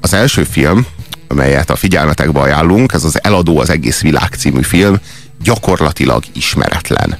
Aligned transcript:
Az 0.00 0.14
első 0.14 0.44
film, 0.44 0.86
amelyet 1.28 1.70
a 1.70 1.76
figyelmetekbe 1.76 2.40
ajánlunk, 2.40 2.92
ez 2.92 3.04
az 3.04 3.24
Eladó 3.24 3.58
az 3.58 3.70
egész 3.70 4.00
világ 4.00 4.34
című 4.38 4.62
film, 4.62 4.96
gyakorlatilag 5.42 6.22
ismeretlen. 6.32 7.18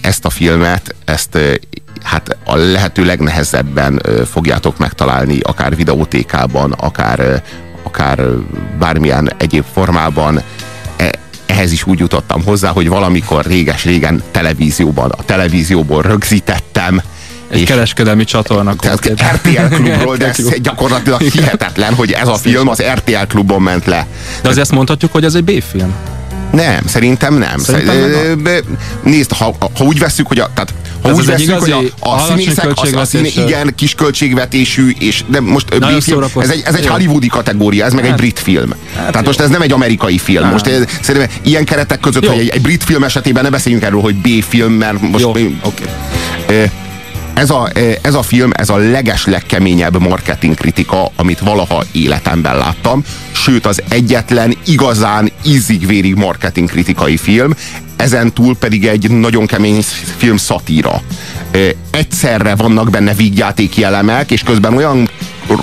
Ezt 0.00 0.24
a 0.24 0.30
filmet, 0.30 0.94
ezt 1.04 1.38
hát 2.02 2.36
a 2.44 2.56
lehető 2.56 3.04
legnehezebben 3.04 4.02
fogjátok 4.30 4.78
megtalálni, 4.78 5.40
akár 5.40 5.76
videótékában, 5.76 6.72
akár, 6.72 7.42
akár 7.82 8.20
bármilyen 8.78 9.32
egyéb 9.36 9.64
formában. 9.72 10.42
E, 10.96 11.12
ehhez 11.46 11.72
is 11.72 11.86
úgy 11.86 11.98
jutottam 11.98 12.44
hozzá, 12.44 12.70
hogy 12.70 12.88
valamikor 12.88 13.44
réges-régen 13.44 14.22
televízióban, 14.30 15.10
a 15.10 15.24
televízióból 15.24 16.02
rögzítettem, 16.02 17.02
egy 17.54 17.60
és 17.60 17.68
kereskedelmi 17.68 18.24
csatorna. 18.24 18.74
Tehát 18.74 19.08
RTL 19.34 19.74
klubról, 19.74 20.16
de 20.16 20.26
ez 20.26 20.48
gyakorlatilag 20.62 21.20
hihetetlen, 21.20 21.94
hogy 21.94 22.12
ez 22.12 22.28
a 22.28 22.34
film 22.34 22.68
az 22.68 22.82
RTL 22.94 23.26
klubon 23.28 23.62
ment 23.62 23.86
le. 23.86 24.06
De 24.42 24.48
azért 24.48 24.62
ezt 24.62 24.72
mondhatjuk, 24.72 25.12
hogy 25.12 25.24
ez 25.24 25.34
egy 25.34 25.44
B-film? 25.44 25.94
Nem, 26.52 26.86
szerintem 26.86 27.34
nem. 27.34 27.58
Szerintem 27.58 27.96
nem. 28.42 28.60
Nézd, 29.02 29.32
ha, 29.32 29.56
ha 29.78 29.84
úgy 29.84 29.98
veszük, 29.98 30.26
hogy 30.26 30.38
a, 30.38 30.50
tehát, 30.54 30.74
ha 31.02 31.08
ez 31.08 31.16
úgy 31.16 31.26
veszük, 31.26 31.58
hogy 31.58 31.92
a, 31.98 32.08
a 32.10 32.18
színészek, 32.18 32.70
az, 32.74 32.92
a 32.92 33.04
színé, 33.04 33.32
igen, 33.36 33.72
kis 33.74 33.94
költségvetésű, 33.94 34.94
és 34.98 35.24
de 35.26 35.40
most 35.40 35.78
B-film, 35.78 36.24
ez 36.36 36.50
egy, 36.50 36.62
ez 36.64 36.74
egy 36.74 36.86
hollywoodi 36.86 37.26
kategória, 37.26 37.84
ez 37.84 37.92
meg 37.92 38.02
hát, 38.04 38.12
egy 38.12 38.18
brit 38.18 38.38
film. 38.38 38.70
Hát 38.70 38.96
Tehát 38.96 39.14
jó. 39.14 39.22
most 39.22 39.40
ez 39.40 39.48
nem 39.48 39.62
egy 39.62 39.72
amerikai 39.72 40.18
film. 40.18 40.42
Hát. 40.42 40.52
Most 40.52 40.66
ez, 40.66 40.84
szerintem 41.00 41.30
ilyen 41.42 41.64
keretek 41.64 42.00
között, 42.00 42.24
jó. 42.24 42.30
hogy 42.30 42.40
egy, 42.40 42.48
egy 42.48 42.62
brit 42.62 42.84
film 42.84 43.04
esetében 43.04 43.42
ne 43.42 43.50
beszéljünk 43.50 43.84
erről, 43.84 44.00
hogy 44.00 44.14
B-film, 44.14 44.72
mert 44.72 45.00
most... 45.00 45.22
Jó, 45.22 45.30
oké. 45.30 45.50
Okay 45.62 46.70
ez 47.34 47.50
a, 47.50 47.70
ez 48.02 48.14
a 48.14 48.22
film, 48.22 48.50
ez 48.52 48.68
a 48.68 48.76
leges 48.76 49.26
legkeményebb 49.26 50.00
marketing 50.00 50.54
kritika, 50.54 51.10
amit 51.16 51.38
valaha 51.38 51.84
életemben 51.92 52.56
láttam, 52.56 53.04
sőt 53.32 53.66
az 53.66 53.82
egyetlen 53.88 54.56
igazán 54.66 55.30
ízig-vérig 55.46 56.14
marketing 56.14 56.68
kritikai 56.70 57.16
film, 57.16 57.54
ezen 57.96 58.32
túl 58.32 58.56
pedig 58.56 58.86
egy 58.86 59.10
nagyon 59.10 59.46
kemény 59.46 59.82
film 60.16 60.36
szatíra. 60.36 61.02
Egyszerre 61.90 62.54
vannak 62.54 62.90
benne 62.90 63.14
vígjátéki 63.14 63.82
elemek, 63.82 64.30
és 64.30 64.42
közben 64.42 64.76
olyan 64.76 65.08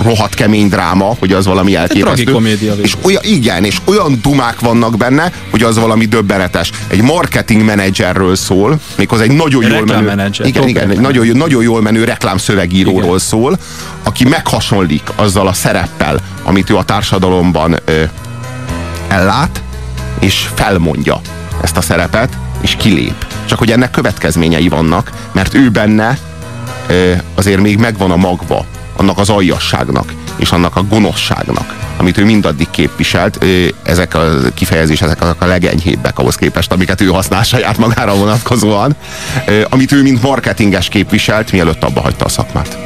rohadt 0.02 0.34
kemény 0.34 0.68
dráma, 0.68 1.16
hogy 1.18 1.32
az 1.32 1.46
valami 1.46 1.74
elképesztő. 1.76 2.58
És 2.82 2.96
olyan, 3.02 3.22
igen, 3.24 3.64
és 3.64 3.76
olyan 3.84 4.18
dumák 4.22 4.60
vannak 4.60 4.96
benne, 4.96 5.32
hogy 5.50 5.62
az 5.62 5.78
valami 5.78 6.04
döbbenetes. 6.04 6.70
Egy 6.86 7.02
marketing 7.02 7.64
menedzserről 7.64 8.36
szól, 8.36 8.80
méghozzá 8.96 9.22
egy 9.22 9.30
nagyon 9.30 9.70
jól 9.70 9.84
menő, 9.84 10.30
igen, 10.42 10.68
igen, 10.68 10.90
egy 10.90 11.00
nagyon, 11.00 11.26
nagyon 11.26 11.62
jól 11.62 11.82
menő 11.82 12.04
reklámszövegíróról 12.04 13.02
igen. 13.02 13.18
szól, 13.18 13.58
aki 14.02 14.24
meghasonlik 14.24 15.02
azzal 15.16 15.46
a 15.46 15.52
szereppel, 15.52 16.20
amit 16.42 16.70
ő 16.70 16.76
a 16.76 16.82
társadalomban 16.82 17.76
ö, 17.84 18.02
ellát, 19.08 19.62
és 20.18 20.48
felmondja 20.54 21.20
ezt 21.62 21.76
a 21.76 21.80
szerepet, 21.80 22.38
és 22.60 22.76
kilép. 22.76 23.26
Csak 23.44 23.58
hogy 23.58 23.70
ennek 23.70 23.90
következményei 23.90 24.68
vannak, 24.68 25.10
mert 25.32 25.54
ő 25.54 25.70
benne 25.70 26.18
ö, 26.86 27.12
azért 27.34 27.60
még 27.60 27.78
megvan 27.78 28.10
a 28.10 28.16
magva 28.16 28.66
annak 29.02 29.18
az 29.18 29.30
aljasságnak 29.30 30.12
és 30.36 30.50
annak 30.50 30.76
a 30.76 30.82
gonoszságnak, 30.82 31.76
amit 31.96 32.18
ő 32.18 32.24
mindaddig 32.24 32.70
képviselt, 32.70 33.44
ezek 33.82 34.14
a 34.14 34.28
kifejezések 34.54 35.20
ezek 35.20 35.42
a 35.42 35.46
legenyhébbek 35.46 36.18
ahhoz 36.18 36.34
képest, 36.34 36.72
amiket 36.72 37.00
ő 37.00 37.06
használ 37.06 37.42
saját 37.42 37.78
magára 37.78 38.14
vonatkozóan, 38.14 38.96
amit 39.68 39.92
ő 39.92 40.02
mint 40.02 40.22
marketinges 40.22 40.88
képviselt, 40.88 41.52
mielőtt 41.52 41.82
abba 41.82 42.00
hagyta 42.00 42.24
a 42.24 42.28
szakmát. 42.28 42.78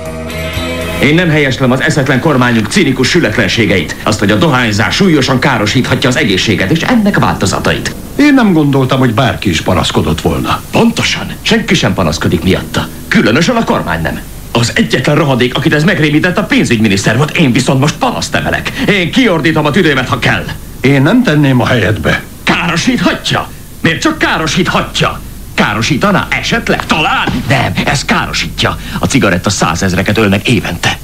Én 1.03 1.15
nem 1.15 1.29
helyeslem 1.29 1.71
az 1.71 1.81
eszetlen 1.81 2.21
kormányunk 2.21 2.67
cinikus 2.67 3.09
sületlenségeit, 3.09 3.97
azt, 4.03 4.19
hogy 4.19 4.31
a 4.31 4.37
dohányzás 4.37 4.95
súlyosan 4.95 5.39
károsíthatja 5.39 6.09
az 6.09 6.17
egészséget, 6.17 6.71
és 6.71 6.81
ennek 6.83 7.19
változatait. 7.19 7.95
Én 8.17 8.35
nem 8.35 8.53
gondoltam, 8.53 8.99
hogy 8.99 9.15
bárki 9.15 9.49
is 9.49 9.61
panaszkodott 9.61 10.21
volna. 10.21 10.63
Pontosan. 10.71 11.33
Senki 11.43 11.75
sem 11.75 11.95
panaszkodik 11.95 12.43
miatta. 12.43 12.89
Különösen 13.09 13.57
a 13.57 13.65
kormány 13.65 14.03
nem. 14.03 14.21
Az 14.59 14.73
egyetlen 14.75 15.17
rohadék, 15.17 15.55
akit 15.55 15.75
ez 15.75 15.85
megrémített, 15.85 16.39
a 16.39 16.45
pénzügyminiszter 16.45 17.17
volt, 17.17 17.37
én 17.37 17.53
viszont 17.53 17.81
most 17.81 17.95
panaszt 17.95 18.35
emelek. 18.35 18.71
Én 18.89 19.11
kiordítom 19.11 19.67
a 19.67 19.71
tüdőmet, 19.71 20.09
ha 20.09 20.19
kell. 20.19 20.45
Én 20.81 21.03
nem 21.03 21.23
tenném 21.23 21.61
a 21.61 21.67
helyedbe. 21.67 22.23
Károsíthatja? 22.45 23.49
Miért 23.81 24.01
csak 24.01 24.19
károsíthatja? 24.19 25.21
Károsítaná 25.55 26.27
esetleg? 26.31 26.87
Talán? 26.87 27.43
Nem, 27.49 27.73
ez 27.85 28.05
károsítja. 28.05 28.79
A 28.99 29.07
cigaretta 29.07 29.51
százezreket 29.51 30.19
ölnek 30.19 30.49
évente. 30.49 30.99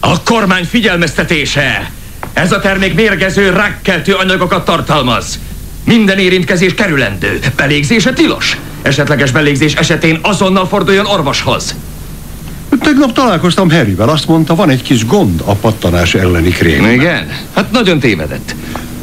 A 0.00 0.22
kormány 0.22 0.64
figyelmeztetése! 0.64 1.90
Ez 2.32 2.52
a 2.52 2.60
termék 2.60 2.94
mérgező, 2.94 3.50
rákkeltő 3.50 4.14
anyagokat 4.14 4.64
tartalmaz. 4.64 5.38
Minden 5.84 6.18
érintkezés 6.18 6.74
kerülendő. 6.74 7.38
Belégzése 7.56 8.12
tilos. 8.12 8.58
Esetleges 8.82 9.30
belégzés 9.30 9.74
esetén 9.74 10.18
azonnal 10.22 10.66
forduljon 10.66 11.06
orvoshoz. 11.06 11.74
Tegnap 12.80 13.12
találkoztam 13.12 13.70
Harryvel, 13.70 14.08
azt 14.08 14.28
mondta, 14.28 14.54
van 14.54 14.70
egy 14.70 14.82
kis 14.82 15.06
gond 15.06 15.42
a 15.44 15.54
pattanás 15.54 16.14
elleni 16.14 16.50
krém. 16.50 16.84
Igen? 16.90 17.28
Hát 17.54 17.70
nagyon 17.70 17.98
tévedett. 17.98 18.54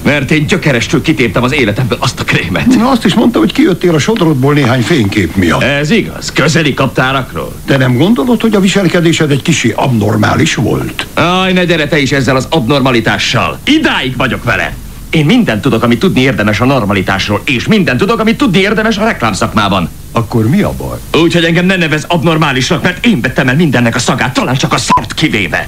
Mert 0.03 0.31
én 0.31 0.45
gyökerestől 0.45 1.01
kitéptem 1.01 1.43
az 1.43 1.53
életemből 1.53 1.97
azt 2.01 2.19
a 2.19 2.23
krémet. 2.23 2.75
Na, 2.75 2.89
azt 2.89 3.05
is 3.05 3.13
mondta, 3.13 3.39
hogy 3.39 3.51
kijöttél 3.51 3.95
a 3.95 3.99
sodrodból 3.99 4.53
néhány 4.53 4.81
fénykép 4.81 5.35
miatt. 5.35 5.63
Ez 5.63 5.89
igaz, 5.89 6.31
közeli 6.31 6.73
kaptárakról. 6.73 7.53
De 7.65 7.77
nem 7.77 7.97
gondolod, 7.97 8.41
hogy 8.41 8.55
a 8.55 8.59
viselkedésed 8.59 9.31
egy 9.31 9.41
kicsi 9.41 9.73
abnormális 9.75 10.55
volt? 10.55 11.07
Aj, 11.13 11.53
ne 11.53 11.65
gyere 11.65 11.87
te 11.87 11.99
is 11.99 12.11
ezzel 12.11 12.35
az 12.35 12.47
abnormalitással. 12.49 13.59
Idáig 13.63 14.17
vagyok 14.17 14.43
vele. 14.43 14.75
Én 15.11 15.25
mindent 15.25 15.61
tudok, 15.61 15.83
amit 15.83 15.99
tudni 15.99 16.21
érdemes 16.21 16.59
a 16.59 16.65
normalitásról, 16.65 17.41
és 17.45 17.67
mindent 17.67 17.99
tudok, 17.99 18.19
amit 18.19 18.37
tudni 18.37 18.59
érdemes 18.59 18.97
a 18.97 19.03
reklámszakmában. 19.03 19.89
Akkor 20.11 20.49
mi 20.49 20.61
a 20.61 20.71
baj? 20.77 20.97
Úgy, 21.21 21.33
hogy 21.33 21.43
engem 21.43 21.65
ne 21.65 21.75
nevez 21.75 22.03
abnormálisnak, 22.07 22.83
mert 22.83 23.05
én 23.05 23.21
vettem 23.21 23.47
el 23.47 23.55
mindennek 23.55 23.95
a 23.95 23.99
szagát, 23.99 24.33
talán 24.33 24.55
csak 24.55 24.73
a 24.73 24.77
szart 24.77 25.13
kivéve. 25.13 25.65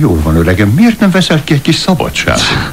Jól 0.00 0.20
van, 0.22 0.36
öregem, 0.36 0.68
miért 0.68 1.00
nem 1.00 1.10
veszel 1.10 1.44
ki 1.44 1.52
egy 1.54 1.60
kis 1.60 1.74
szabadságot? 1.74 2.72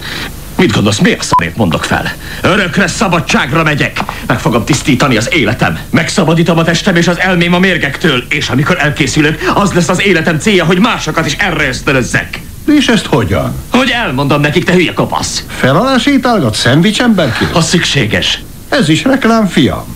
Mit 0.57 0.71
gondolsz, 0.71 0.99
miért 0.99 1.23
szarét 1.23 1.57
mondok 1.57 1.83
fel? 1.83 2.13
Örökre 2.41 2.87
szabadságra 2.87 3.63
megyek. 3.63 3.99
Meg 4.27 4.39
fogom 4.39 4.65
tisztítani 4.65 5.17
az 5.17 5.33
életem. 5.33 5.79
Megszabadítom 5.89 6.57
a 6.57 6.63
testem 6.63 6.95
és 6.95 7.07
az 7.07 7.19
elmém 7.19 7.53
a 7.53 7.59
mérgektől. 7.59 8.23
És 8.29 8.49
amikor 8.49 8.77
elkészülök, 8.79 9.51
az 9.53 9.73
lesz 9.73 9.89
az 9.89 10.01
életem 10.01 10.39
célja, 10.39 10.65
hogy 10.65 10.79
másokat 10.79 11.25
is 11.25 11.33
erre 11.33 11.67
ösztönözzek. 11.67 12.44
És 12.65 12.87
ezt 12.87 13.05
hogyan? 13.05 13.55
Hogy 13.71 13.89
elmondom 13.89 14.41
nekik, 14.41 14.63
te 14.63 14.73
hülye 14.73 14.93
kopasz. 14.93 15.43
Felalásétálgat 15.47 16.55
szendvics 16.55 17.01
emberként? 17.01 17.51
Ha 17.51 17.61
szükséges. 17.61 18.41
Ez 18.69 18.89
is 18.89 19.03
reklám, 19.03 19.47
fiam. 19.47 19.95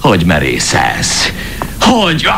Hogy 0.00 0.24
merészelsz? 0.24 1.32
Hogy... 1.80 2.28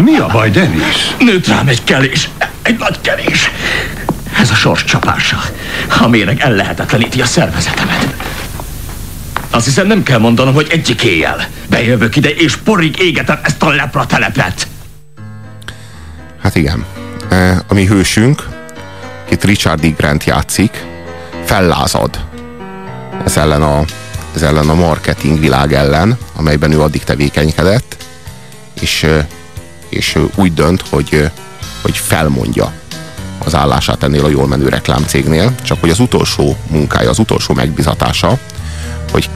Mi 0.00 0.16
a 0.16 0.26
baj, 0.26 0.50
Denis? 0.50 1.14
Nőtt 1.18 1.46
rám 1.46 1.68
egy 1.68 1.84
kelés. 1.84 2.28
Egy 2.62 2.78
nagy 2.78 3.00
kelés. 3.00 3.50
Ez 4.38 4.50
a 4.50 4.54
sors 4.54 4.84
csapása. 4.84 5.40
A 6.00 6.08
méreg 6.08 6.40
ellehetetleníti 6.40 7.20
a 7.20 7.26
szervezetemet. 7.26 8.14
Azt 9.50 9.64
hiszem 9.64 9.86
nem 9.86 10.02
kell 10.02 10.18
mondanom, 10.18 10.54
hogy 10.54 10.66
egyik 10.70 11.02
éjjel 11.02 11.46
bejövök 11.68 12.16
ide, 12.16 12.28
és 12.28 12.56
porig 12.56 12.98
égetem 12.98 13.38
ezt 13.42 13.62
a 13.62 13.68
lepra 13.68 14.06
telepet. 14.06 14.66
Hát 16.42 16.56
igen. 16.56 16.84
E, 17.32 17.62
a 17.68 17.74
mi 17.74 17.86
hősünk, 17.86 18.48
itt 19.30 19.44
Richard 19.44 19.84
E. 19.84 19.88
Grant 19.88 20.24
játszik, 20.24 20.84
fellázad 21.44 22.20
ez 23.24 23.36
ellen 23.36 23.62
a, 23.62 23.84
ez 24.34 24.42
ellen 24.42 24.68
a 24.68 24.74
marketing 24.74 25.38
világ 25.38 25.72
ellen, 25.72 26.18
amelyben 26.36 26.72
ő 26.72 26.80
addig 26.80 27.04
tevékenykedett, 27.04 27.96
és, 28.80 29.06
és 29.88 30.18
úgy 30.34 30.54
dönt, 30.54 30.88
hogy, 30.88 31.30
hogy 31.82 31.96
felmondja 31.96 32.72
az 33.44 33.54
állását 33.54 34.02
ennél 34.02 34.24
a 34.24 34.28
jól 34.28 34.46
menő 34.46 34.68
reklámcégnél, 34.68 35.54
csak 35.62 35.80
hogy 35.80 35.90
az 35.90 36.00
utolsó 36.00 36.56
munkája, 36.68 37.10
az 37.10 37.18
utolsó 37.18 37.54
megbizatása, 37.54 38.38
hogy 39.12 39.30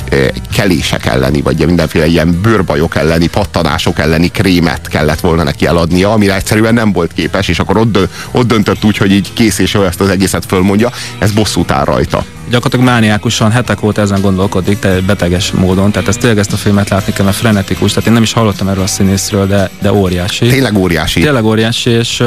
kelések 0.53 1.07
elleni, 1.07 1.43
vagy 1.43 1.67
mindenféle 1.67 2.07
ilyen 2.07 2.41
bőrbajok 2.43 2.97
elleni, 2.97 3.27
pattanások 3.27 3.99
elleni 3.99 4.29
krémet 4.29 4.89
kellett 4.89 5.21
volna 5.21 5.43
neki 5.43 5.67
eladnia, 5.67 6.13
amire 6.13 6.35
egyszerűen 6.35 6.75
nem 6.75 6.93
volt 6.93 7.13
képes, 7.13 7.49
és 7.49 7.59
akkor 7.59 7.77
ott, 7.77 7.99
ott 8.31 8.47
döntött 8.47 8.85
úgy, 8.85 8.97
hogy 8.97 9.13
így 9.13 9.33
kész 9.33 9.59
és 9.59 9.75
ezt 9.75 10.01
az 10.01 10.09
egészet 10.09 10.45
fölmondja, 10.47 10.91
ez 11.19 11.33
bosszút 11.33 11.71
áll 11.71 11.85
rajta. 11.85 12.25
Gyakorlatilag 12.51 12.87
mániákusan 12.87 13.51
hetek 13.51 13.83
óta 13.83 14.01
ezen 14.01 14.21
gondolkodik, 14.21 14.79
te 14.79 15.01
beteges 15.01 15.51
módon, 15.51 15.91
tehát 15.91 16.09
ezt 16.09 16.19
tényleg 16.19 16.39
ezt 16.39 16.53
a 16.53 16.57
filmet 16.57 16.89
látni 16.89 17.13
kell, 17.13 17.25
mert 17.25 17.37
frenetikus, 17.37 17.93
tehát 17.93 18.07
én 18.07 18.13
nem 18.15 18.23
is 18.23 18.33
hallottam 18.33 18.69
erről 18.69 18.83
a 18.83 18.87
színészről, 18.87 19.47
de, 19.47 19.71
de 19.81 19.93
óriási. 19.93 20.47
Tényleg 20.47 20.77
óriási. 20.77 21.21
Tényleg 21.21 21.45
óriási, 21.45 21.91
és 21.91 22.23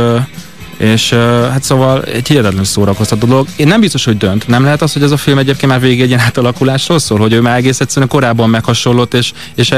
és 0.80 1.14
hát 1.52 1.64
szóval 1.64 2.04
egy 2.04 2.28
hihetetlen 2.28 2.64
szórakoztató 2.64 3.28
dolog. 3.28 3.48
Én 3.56 3.68
nem 3.68 3.80
biztos, 3.80 4.06
hogy 4.06 4.18
dönt. 4.18 4.48
Nem 4.48 4.64
lehet 4.64 4.82
az, 4.82 4.94
hogy 4.94 5.04
ez 5.04 5.12
a 5.12 5.18
film 5.18 5.38
egyébként 5.38 5.72
már 5.72 5.82
végig 5.82 6.02
egy 6.02 6.08
ilyen 6.08 6.20
átalakulásról 6.20 7.00
szól, 7.00 7.20
hogy 7.20 7.34
ő 7.34 7.42
már 7.42 7.58
egész 7.58 7.80
egyszerűen 7.80 8.08
korábban 8.08 8.50
meghasonlott, 8.50 9.14
és, 9.14 9.32
és 9.56 9.72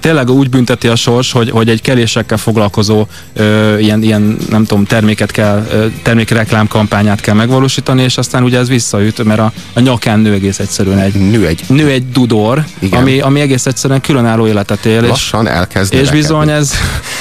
tényleg 0.00 0.30
úgy 0.30 0.50
bünteti 0.50 0.88
a 0.88 0.96
sors, 0.96 1.32
hogy, 1.32 1.50
hogy 1.50 1.68
egy 1.68 1.80
kelésekkel 1.82 2.38
foglalkozó 2.38 3.06
ö, 3.32 3.78
ilyen, 3.78 4.02
ilyen, 4.02 4.36
nem 4.50 4.64
tudom, 4.64 4.84
terméket 4.84 5.30
kell, 5.30 5.66
ö, 5.72 5.86
termékreklám 6.02 6.66
kampányát 6.66 7.20
kell 7.20 7.34
megvalósítani, 7.34 8.02
és 8.02 8.16
aztán 8.18 8.42
ugye 8.42 8.58
ez 8.58 8.68
visszaüt, 8.68 9.24
mert 9.24 9.40
a, 9.40 9.52
a 9.72 9.80
nyakán 9.80 10.20
nő 10.20 10.32
egész 10.32 10.58
egyszerűen 10.58 10.98
egy, 10.98 11.14
Nő 11.30 11.46
egy 11.46 11.64
nő 11.68 11.88
egy 11.90 12.10
dudor, 12.10 12.64
Igen. 12.78 13.00
ami, 13.00 13.20
ami 13.20 13.40
egész 13.40 13.66
egyszerűen 13.66 14.00
különálló 14.00 14.46
életet 14.46 14.84
él, 14.84 15.02
és, 15.02 15.08
lassan 15.08 15.46
elkezd 15.48 15.94
és 15.94 16.10
bizony 16.10 16.50
ez, 16.50 16.72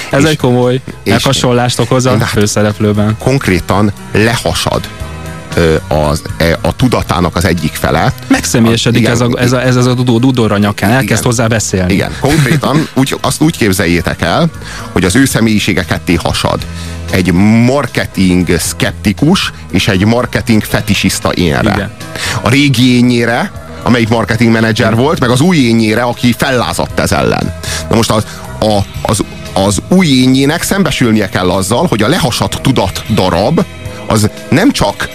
ez 0.10 0.24
És- 0.24 0.30
egy 0.30 0.38
komoly 0.38 0.82
és- 1.04 1.14
elhasonlást 1.14 1.80
okoz 1.80 2.06
a 2.06 2.10
hát- 2.18 2.28
főszereplőben. 2.28 3.16
konkrétan 3.20 3.92
lehasad 4.12 4.88
az, 5.88 6.22
e, 6.38 6.58
a 6.62 6.76
tudatának 6.76 7.36
az 7.36 7.46
egyik 7.46 7.74
fele. 7.74 8.14
Megszemélyesedik 8.28 9.02
Igen, 9.02 9.12
ez 9.12 9.22
a, 9.22 9.30
ez 9.40 9.52
a, 9.52 9.62
ez 9.62 9.76
a 9.76 9.94
dudor, 9.94 10.20
dudor 10.20 10.52
a 10.52 10.58
nyakán, 10.58 10.90
elkezd 10.90 11.12
Igen. 11.12 11.24
hozzá 11.24 11.48
beszélni. 11.48 11.94
Igen, 11.94 12.12
konkrétan 12.20 12.88
úgy, 13.00 13.18
azt 13.22 13.42
úgy 13.42 13.58
képzeljétek 13.58 14.22
el, 14.22 14.50
hogy 14.92 15.04
az 15.04 15.16
ő 15.16 15.26
személyisége 15.26 15.86
ketté 15.86 16.14
hasad. 16.14 16.66
Egy 17.12 17.32
marketing 17.66 18.60
szkeptikus 18.60 19.52
és 19.72 19.88
egy 19.88 20.06
marketing 20.06 20.64
fetisista 20.64 21.34
énre. 21.34 21.74
Igen. 21.74 21.92
A 22.42 22.50
régi 22.50 22.96
énjére, 22.96 23.52
amelyik 23.84 24.10
marketing 24.10 24.52
menedzser 24.52 24.96
volt, 24.96 25.20
meg 25.20 25.30
az 25.30 25.42
új 25.42 25.58
énjére, 25.58 26.02
aki 26.02 26.36
fellázadt 26.38 27.00
ez 27.00 27.12
ellen. 27.12 27.54
Na 27.90 27.96
most 27.96 28.12
az, 28.12 28.26
a, 28.60 28.80
az, 29.02 29.24
az 29.54 29.82
új 29.88 30.08
énjének 30.08 30.62
szembesülnie 30.62 31.30
kell 31.30 31.50
azzal, 31.50 31.86
hogy 31.88 32.04
a 32.04 32.08
lehasadt 32.08 32.62
tudat 32.62 33.04
darab 33.10 33.66
az 34.08 34.30
nem 34.50 34.72
csak 34.72 35.10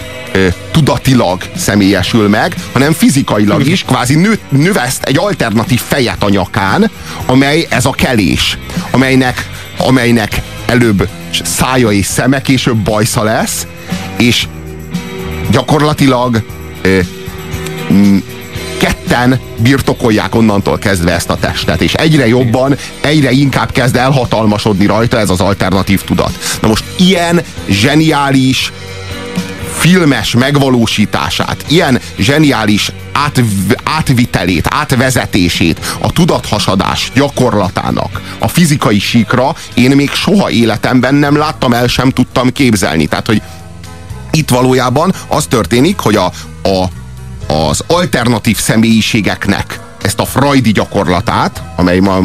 tudatilag 0.71 1.43
személyesül 1.55 2.27
meg, 2.27 2.55
hanem 2.71 2.93
fizikailag 2.93 3.67
is, 3.67 3.83
kvázi 3.83 4.15
nő, 4.15 4.39
növeszt 4.49 5.03
egy 5.03 5.17
alternatív 5.17 5.81
fejet 5.87 6.23
a 6.23 6.29
nyakán, 6.29 6.89
amely 7.25 7.67
ez 7.69 7.85
a 7.85 7.91
kelés, 7.91 8.57
amelynek, 8.91 9.49
amelynek 9.77 10.41
előbb 10.65 11.09
szája 11.43 11.91
és 11.91 12.05
szeme, 12.05 12.41
később 12.41 12.77
bajsza 12.77 13.23
lesz, 13.23 13.67
és 14.17 14.47
gyakorlatilag 15.51 16.41
ö, 16.81 16.99
ketten 18.77 19.39
birtokolják 19.57 20.35
onnantól 20.35 20.77
kezdve 20.77 21.11
ezt 21.11 21.29
a 21.29 21.37
testet, 21.37 21.81
és 21.81 21.93
egyre 21.93 22.27
jobban, 22.27 22.77
egyre 23.01 23.31
inkább 23.31 23.71
kezd 23.71 23.95
elhatalmasodni 23.95 24.85
rajta 24.85 25.19
ez 25.19 25.29
az 25.29 25.39
alternatív 25.39 26.01
tudat. 26.01 26.31
Na 26.61 26.67
most 26.67 26.83
ilyen 26.97 27.41
zseniális 27.69 28.71
filmes 29.83 30.35
megvalósítását, 30.35 31.65
ilyen 31.67 31.99
zseniális 32.17 32.91
átv, 33.11 33.41
átvitelét, 33.83 34.67
átvezetését 34.69 35.95
a 36.01 36.11
tudathasadás 36.11 37.11
gyakorlatának 37.15 38.21
a 38.39 38.47
fizikai 38.47 38.99
síkra 38.99 39.55
én 39.73 39.91
még 39.91 40.11
soha 40.11 40.49
életemben 40.49 41.15
nem 41.15 41.37
láttam, 41.37 41.73
el 41.73 41.87
sem 41.87 42.09
tudtam 42.09 42.51
képzelni. 42.51 43.05
Tehát, 43.05 43.25
hogy 43.25 43.41
itt 44.31 44.49
valójában 44.49 45.13
az 45.27 45.45
történik, 45.45 45.99
hogy 45.99 46.15
a, 46.15 46.31
a, 46.63 46.89
az 47.53 47.83
alternatív 47.87 48.57
személyiségeknek 48.57 49.79
ezt 50.01 50.19
a 50.19 50.25
freudi 50.25 50.71
gyakorlatát, 50.71 51.61
amely 51.75 51.99
ma, 51.99 52.19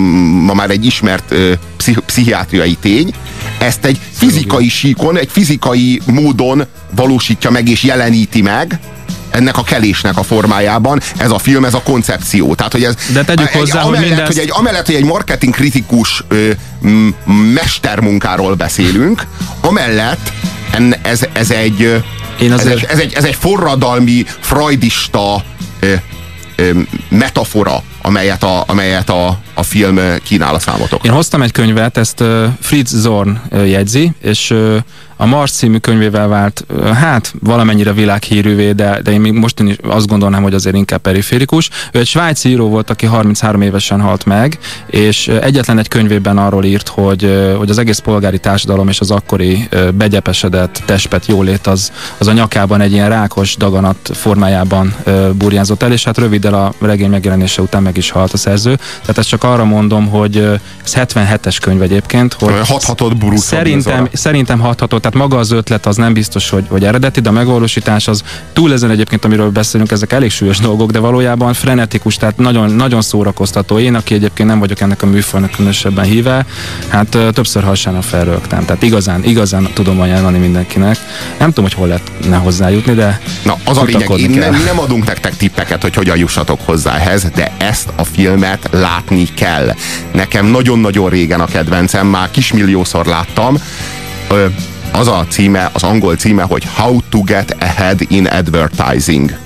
ma 0.44 0.55
már 0.55 0.70
egy 0.70 0.84
ismert 0.84 1.31
ö, 1.31 1.52
pszich, 1.76 1.99
pszichiátriai 1.99 2.76
tény, 2.81 3.14
ezt 3.58 3.84
egy 3.84 4.00
fizikai 4.12 4.69
síkon, 4.69 5.19
egy 5.19 5.28
fizikai 5.32 6.00
módon 6.05 6.66
valósítja 6.90 7.50
meg 7.50 7.69
és 7.69 7.82
jeleníti 7.82 8.43
meg, 8.43 8.78
ennek 9.31 9.56
a 9.58 9.62
kelésnek 9.62 10.19
a 10.19 10.22
formájában 10.22 11.00
ez 11.16 11.31
a 11.31 11.38
film, 11.38 11.64
ez 11.64 11.75
a 11.75 11.82
koncepció. 11.82 12.55
Tehát, 12.55 12.72
hogy 12.72 12.84
ez, 12.84 12.94
De 13.12 13.25
tegyük 13.25 13.49
hozzá, 13.49 13.81
hogy 13.81 13.88
amellett, 13.96 14.08
mindezt- 14.08 14.26
hogy 14.32 14.38
egy, 14.43 14.50
amellett, 14.52 14.87
hogy 14.87 14.94
egy 14.94 15.05
marketing 15.05 15.55
kritikus 15.55 16.25
ö, 16.28 16.50
mestermunkáról 17.55 18.55
beszélünk, 18.55 19.26
amellett 19.60 20.32
en, 20.70 20.94
ez, 21.02 21.20
ez 21.32 21.50
egy 21.50 22.02
Én 22.40 22.52
ez, 22.52 22.60
azért- 22.60 22.76
egy, 22.78 22.84
ez, 22.90 22.99
egy, 22.99 23.12
ez 23.12 23.25
egy 23.25 23.37
forradalmi, 23.40 24.25
freudista 24.40 25.44
ö, 25.81 25.93
ö, 26.56 26.70
metafora, 27.08 27.82
amelyet, 28.02 28.43
a, 28.43 28.64
amelyet 28.66 29.10
a, 29.10 29.38
a 29.58 29.62
film 29.62 29.99
kínál 30.22 30.55
a 30.55 30.58
számotokra. 30.58 31.08
Én 31.08 31.14
hoztam 31.14 31.43
egy 31.43 31.52
könyvet, 31.52 31.96
ezt 31.96 32.25
Fritz 32.60 32.94
Zorn 32.94 33.31
jegyzi, 33.52 34.12
és 34.20 34.55
a 35.20 35.26
Mars 35.26 35.50
című 35.50 35.76
könyvével 35.76 36.28
vált, 36.28 36.66
hát 36.94 37.34
valamennyire 37.40 37.93
világhírűvé, 37.93 38.72
de, 38.72 39.00
de 39.02 39.10
én 39.10 39.20
még 39.20 39.32
most 39.32 39.60
is 39.60 39.76
azt 39.82 40.06
gondolnám, 40.06 40.43
hogy 40.43 40.55
azért 40.55 40.76
inkább 40.76 41.00
periférikus. 41.00 41.70
Ő 41.93 41.99
egy 41.99 42.06
svájci 42.06 42.49
író 42.49 42.69
volt, 42.69 42.90
aki 42.90 43.06
33 43.06 43.62
évesen 43.62 44.00
halt 44.00 44.25
meg, 44.25 44.58
és 44.87 45.28
egyetlen 45.28 45.78
egy 45.78 45.88
könyvében 45.88 46.38
arról 46.38 46.64
írt, 46.64 46.88
hogy, 46.88 47.55
hogy 47.56 47.70
az 47.70 47.78
egész 47.78 47.99
polgári 47.99 48.38
társadalom 48.38 48.88
és 48.88 49.00
az 49.00 49.10
akkori 49.10 49.69
begyepesedett 49.94 50.82
testpet 50.84 51.26
jólét 51.26 51.66
az, 51.66 51.93
az 52.19 52.26
a 52.26 52.32
nyakában 52.32 52.81
egy 52.81 52.93
ilyen 52.93 53.08
rákos 53.08 53.56
daganat 53.56 54.10
formájában 54.12 54.94
burjánzott 55.32 55.82
el, 55.82 55.93
és 55.93 56.05
hát 56.05 56.19
röviddel 56.19 56.55
a 56.55 56.72
regény 56.81 57.10
megjelenése 57.10 57.62
után 57.62 57.82
meg 57.82 57.96
is 57.96 58.10
halt 58.10 58.32
a 58.32 58.37
szerző. 58.37 58.75
Tehát 59.00 59.19
ezt 59.19 59.28
csak 59.28 59.44
arra 59.49 59.65
mondom, 59.65 60.06
hogy 60.09 60.37
ez 60.85 60.93
77-es 60.95 61.56
könyv 61.61 61.83
egyébként, 61.83 62.33
hogy 62.33 62.55
Hathatott 62.69 63.17
Bruce 63.17 63.43
Szerintem, 63.43 64.09
szerintem 64.12 64.59
hatható, 64.59 64.99
tehát 64.99 65.17
maga 65.17 65.39
az 65.39 65.50
ötlet 65.50 65.87
az 65.87 65.97
nem 65.97 66.12
biztos, 66.12 66.50
hogy, 66.50 66.65
hogy 66.69 66.85
eredeti, 66.85 67.21
de 67.21 67.29
a 67.29 67.33
megvalósítás 67.33 68.09
az 68.09 68.23
túl 68.53 68.73
ezen 68.73 68.91
egyébként, 68.91 69.25
amiről 69.25 69.50
beszélünk, 69.50 69.91
ezek 69.91 70.12
elég 70.12 70.31
súlyos 70.31 70.59
dolgok, 70.59 70.91
de 70.91 70.99
valójában 70.99 71.53
frenetikus, 71.53 72.17
tehát 72.17 72.37
nagyon, 72.37 72.71
nagyon 72.71 73.03
szórakoztató. 73.03 73.79
Én, 73.79 73.95
aki 73.95 74.15
egyébként 74.15 74.49
nem 74.49 74.59
vagyok 74.59 74.81
ennek 74.81 75.03
a 75.03 75.06
műfajnak 75.06 75.51
különösebben 75.51 76.05
híve, 76.05 76.47
hát 76.89 77.19
többször 77.33 77.62
hassána 77.62 78.03
felrögtem. 78.03 78.65
Tehát 78.65 78.83
igazán, 78.83 79.25
igazán 79.25 79.69
tudom 79.75 80.01
ajánlani 80.01 80.39
mindenkinek. 80.39 80.97
Nem 81.39 81.49
tudom, 81.49 81.65
hogy 81.65 81.75
hol 81.75 81.87
lehetne 81.87 82.37
hozzájutni, 82.37 82.94
de 82.94 83.21
Na, 83.44 83.56
az 83.65 83.77
a 83.77 83.83
lényeg, 83.83 84.11
én 84.19 84.31
nem, 84.31 84.62
nem 84.65 84.79
adunk 84.81 85.06
nektek 85.06 85.37
tippeket, 85.37 85.83
hogy 85.83 85.94
hogyan 85.94 86.17
jussatok 86.17 86.61
hozzá 86.65 86.94
ehhez, 86.94 87.27
de 87.35 87.53
ezt 87.56 87.89
a 87.97 88.05
filmet 88.05 88.69
látni 88.73 89.25
kell. 89.38 89.75
Nekem 90.12 90.46
nagyon-nagyon 90.46 91.08
régen 91.08 91.40
a 91.40 91.46
kedvencem, 91.46 92.06
már 92.06 92.31
kismilliószor 92.31 93.06
láttam. 93.06 93.56
Az 94.93 95.08
a 95.08 95.26
címe, 95.29 95.70
az 95.73 95.82
angol 95.82 96.17
címe, 96.17 96.43
hogy 96.43 96.67
How 96.75 96.99
to 97.08 97.20
get 97.20 97.56
ahead 97.61 98.00
in 98.08 98.26
advertising. 98.26 99.38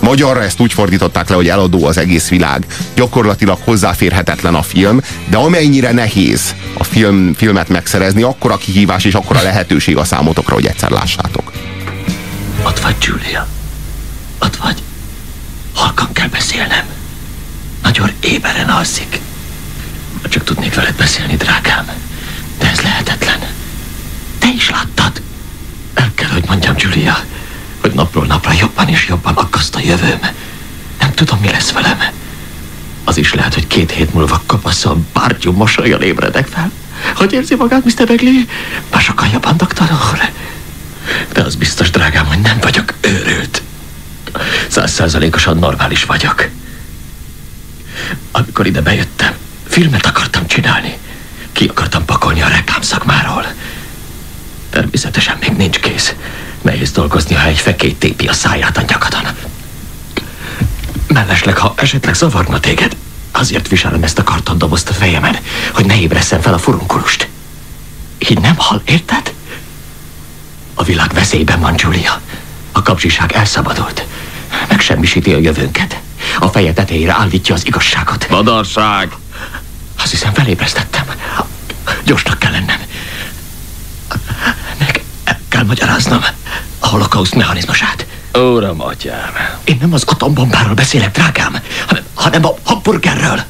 Magyarra 0.00 0.42
ezt 0.42 0.60
úgy 0.60 0.72
fordították 0.72 1.28
le, 1.28 1.34
hogy 1.34 1.48
eladó 1.48 1.86
az 1.86 1.98
egész 1.98 2.28
világ. 2.28 2.66
Gyakorlatilag 2.94 3.58
hozzáférhetetlen 3.64 4.54
a 4.54 4.62
film, 4.62 5.00
de 5.28 5.36
amennyire 5.36 5.92
nehéz 5.92 6.54
a 6.78 6.84
film, 6.84 7.34
filmet 7.34 7.68
megszerezni, 7.68 8.22
akkor 8.22 8.50
a 8.50 8.56
kihívás 8.56 9.04
és 9.04 9.14
akkor 9.14 9.36
a 9.36 9.42
lehetőség 9.42 9.96
a 9.96 10.04
számotokra, 10.04 10.54
hogy 10.54 10.66
egyszer 10.66 10.90
lássátok. 10.90 11.52
Ott 12.62 12.80
vagy, 12.80 12.96
Julia. 13.00 13.46
Ott 14.40 14.56
vagy. 14.56 14.82
Halkan 15.74 16.12
kell 16.12 16.28
beszélnem. 16.28 16.84
Nagyon 17.82 18.10
éberen 18.20 18.68
alszik. 18.68 19.20
Ha 20.24 20.30
csak 20.30 20.44
tudnék 20.44 20.74
veled 20.74 20.94
beszélni, 20.94 21.36
drágám. 21.36 21.90
De 22.58 22.70
ez 22.70 22.80
lehetetlen. 22.80 23.38
Te 24.38 24.46
is 24.54 24.70
láttad. 24.70 25.22
El 25.94 26.10
kell, 26.14 26.28
hogy 26.28 26.44
mondjam, 26.46 26.74
Julia, 26.78 27.24
hogy 27.80 27.92
napról 27.92 28.26
napra 28.26 28.52
jobban 28.52 28.88
és 28.88 29.06
jobban 29.08 29.34
akaszt 29.34 29.74
a 29.74 29.80
jövőm. 29.80 30.20
Nem 31.00 31.12
tudom, 31.12 31.38
mi 31.38 31.50
lesz 31.50 31.72
velem. 31.72 31.98
Az 33.04 33.16
is 33.16 33.34
lehet, 33.34 33.54
hogy 33.54 33.66
két 33.66 33.90
hét 33.90 34.14
múlva 34.14 34.42
kapaszom, 34.46 35.06
bárgyú 35.12 35.52
mosolyan 35.52 36.02
ébredek 36.02 36.46
fel. 36.46 36.70
Hogy 37.14 37.32
érzi 37.32 37.54
magát, 37.54 37.84
Mr. 37.84 38.06
Begley? 38.06 38.44
Már 38.90 39.02
sokkal 39.02 39.28
jobban, 39.32 39.56
doktor 39.56 39.90
úr. 39.92 40.30
De 41.32 41.42
az 41.42 41.54
biztos, 41.54 41.90
drágám, 41.90 42.26
hogy 42.26 42.40
nem 42.40 42.58
vagyok 42.60 42.94
őrült. 43.00 43.62
Százszázalékosan 44.68 45.58
normális 45.58 46.04
vagyok. 46.04 46.48
Amikor 48.32 48.66
ide 48.66 48.80
bejöttem, 48.80 49.34
filmet 49.74 50.06
akartam 50.06 50.46
csinálni. 50.46 50.98
Ki 51.52 51.66
akartam 51.66 52.04
pakolni 52.04 52.42
a 52.42 52.48
reklámszakmáról. 52.48 53.46
Természetesen 54.70 55.36
még 55.40 55.50
nincs 55.50 55.78
kész. 55.78 56.14
Nehéz 56.62 56.90
dolgozni, 56.90 57.34
ha 57.34 57.46
egy 57.46 57.58
fekély 57.58 57.94
tépi 57.98 58.26
a 58.26 58.32
száját 58.32 58.76
a 58.76 58.82
nyakadon. 58.88 59.26
Mellesleg, 61.06 61.56
ha 61.56 61.74
esetleg 61.76 62.14
zavarna 62.14 62.60
téged, 62.60 62.96
azért 63.30 63.68
viselem 63.68 64.02
ezt 64.02 64.18
a 64.18 64.22
kartondobozt 64.22 64.88
a 64.88 64.92
fejemen, 64.92 65.36
hogy 65.72 65.86
ne 65.86 66.00
ébreszem 66.00 66.40
fel 66.40 66.54
a 66.54 66.58
furunkulust. 66.58 67.28
Így 68.18 68.40
nem 68.40 68.54
hal, 68.56 68.82
érted? 68.84 69.32
A 70.74 70.82
világ 70.84 71.12
veszélyben 71.12 71.60
van, 71.60 71.74
Julia. 71.76 72.20
A 72.72 72.82
kapzsiság 72.82 73.32
elszabadult. 73.32 74.06
Megsemmisíti 74.68 75.32
a 75.32 75.38
jövőnket. 75.38 76.00
A 76.38 76.48
feje 76.48 76.72
tetejére 76.72 77.12
állítja 77.12 77.54
az 77.54 77.66
igazságot. 77.66 78.28
Madarság! 78.28 79.12
Azt 80.04 80.12
hiszem 80.12 80.32
felébresztettem. 80.32 81.04
Gyorsnak 82.04 82.38
kell 82.38 82.50
lennem. 82.50 82.76
Meg 84.78 85.02
el 85.24 85.40
kell 85.48 85.62
magyaráznom 85.64 86.24
a 86.78 86.86
holokauszt 86.86 87.34
mechanizmusát. 87.34 88.06
Uram, 88.32 88.80
atyám! 88.80 89.32
Én 89.64 89.76
nem 89.80 89.92
az 89.92 90.02
atombombáról 90.06 90.74
beszélek, 90.74 91.10
drágám, 91.10 91.56
hanem, 91.86 92.02
hanem 92.14 92.44
a 92.44 92.54
hamburgerről. 92.62 93.40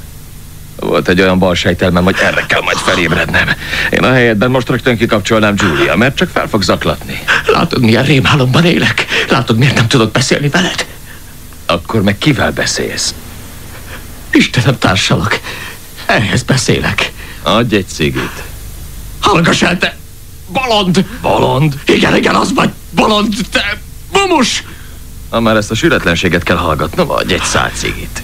Volt 0.76 1.08
egy 1.08 1.20
olyan 1.20 1.38
bal 1.38 1.54
sejtelmem, 1.54 2.04
hogy 2.04 2.16
erre 2.22 2.46
kell 2.46 2.60
majd 2.60 2.76
felébrednem. 2.76 3.48
Én 3.90 4.04
a 4.04 4.12
helyedben 4.12 4.50
most 4.50 4.68
rögtön 4.68 4.96
kikapcsolnám 4.96 5.54
Julia, 5.56 5.96
mert 5.96 6.16
csak 6.16 6.30
fel 6.30 6.48
fog 6.48 6.62
zaklatni. 6.62 7.24
Látod, 7.46 7.80
milyen 7.80 8.04
rémálomban 8.04 8.64
élek? 8.64 9.06
Látod, 9.28 9.58
miért 9.58 9.74
nem 9.74 9.88
tudok 9.88 10.12
beszélni 10.12 10.48
veled? 10.48 10.86
Akkor 11.66 12.02
meg 12.02 12.18
kivel 12.18 12.52
beszélsz? 12.52 13.14
Istenem, 14.30 14.78
társalak. 14.78 15.40
Ehhez 16.14 16.42
beszélek. 16.42 17.12
Adj 17.42 17.76
egy 17.76 17.86
cigit. 17.88 18.42
Hallgass 19.20 19.62
el, 19.62 19.78
te 19.78 19.96
bolond! 20.48 21.04
Bolond? 21.20 21.80
Igen, 21.86 22.16
igen, 22.16 22.34
az 22.34 22.52
vagy 22.52 22.70
bolond, 22.90 23.34
te 23.50 23.80
mumus! 24.12 24.64
Ha 25.30 25.40
már 25.40 25.56
ezt 25.56 25.70
a 25.70 25.74
sületlenséget 25.74 26.42
kell 26.42 26.56
hallgatnom, 26.56 27.10
adj 27.10 27.32
egy 27.32 27.42
szál 27.42 27.70
cigit. 27.74 28.22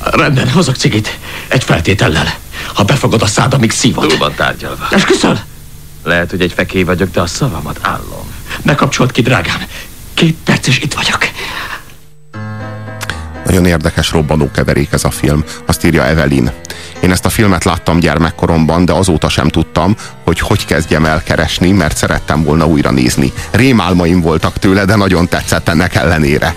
Rendben, 0.00 0.50
hozok 0.50 0.76
cigit. 0.76 1.18
Egy 1.48 1.64
feltétellel. 1.64 2.34
Ha 2.74 2.84
befogod 2.84 3.22
a 3.22 3.26
szád, 3.26 3.54
amíg 3.54 3.70
szívod. 3.70 4.08
Túl 4.08 4.18
van 4.18 4.34
tárgyalva. 4.34 4.88
Esküszöl? 4.90 5.40
Lehet, 6.02 6.30
hogy 6.30 6.40
egy 6.40 6.52
fekély 6.52 6.82
vagyok, 6.82 7.10
de 7.10 7.20
a 7.20 7.26
szavamat 7.26 7.78
állom. 7.82 8.26
Ne 8.62 8.74
kapcsolt 8.74 9.12
ki, 9.12 9.22
drágám. 9.22 9.62
Két 10.14 10.36
perc, 10.44 10.66
és 10.66 10.78
itt 10.78 10.94
vagyok. 10.94 11.28
Nagyon 13.44 13.66
érdekes 13.66 14.10
robbanó 14.10 14.50
keverék 14.50 14.92
ez 14.92 15.04
a 15.04 15.10
film. 15.10 15.44
Azt 15.66 15.84
írja 15.84 16.04
Evelyn. 16.06 16.52
Én 17.00 17.10
ezt 17.10 17.24
a 17.24 17.28
filmet 17.28 17.64
láttam 17.64 18.00
gyermekkoromban, 18.00 18.84
de 18.84 18.92
azóta 18.92 19.28
sem 19.28 19.48
tudtam, 19.48 19.96
hogy 20.24 20.38
hogy 20.38 20.64
kezdjem 20.64 21.04
el 21.04 21.22
keresni, 21.22 21.70
mert 21.70 21.96
szerettem 21.96 22.42
volna 22.42 22.66
újra 22.66 22.90
nézni. 22.90 23.32
Rémálmaim 23.50 24.20
voltak 24.20 24.58
tőle, 24.58 24.84
de 24.84 24.96
nagyon 24.96 25.28
tetszett 25.28 25.68
ennek 25.68 25.94
ellenére. 25.94 26.54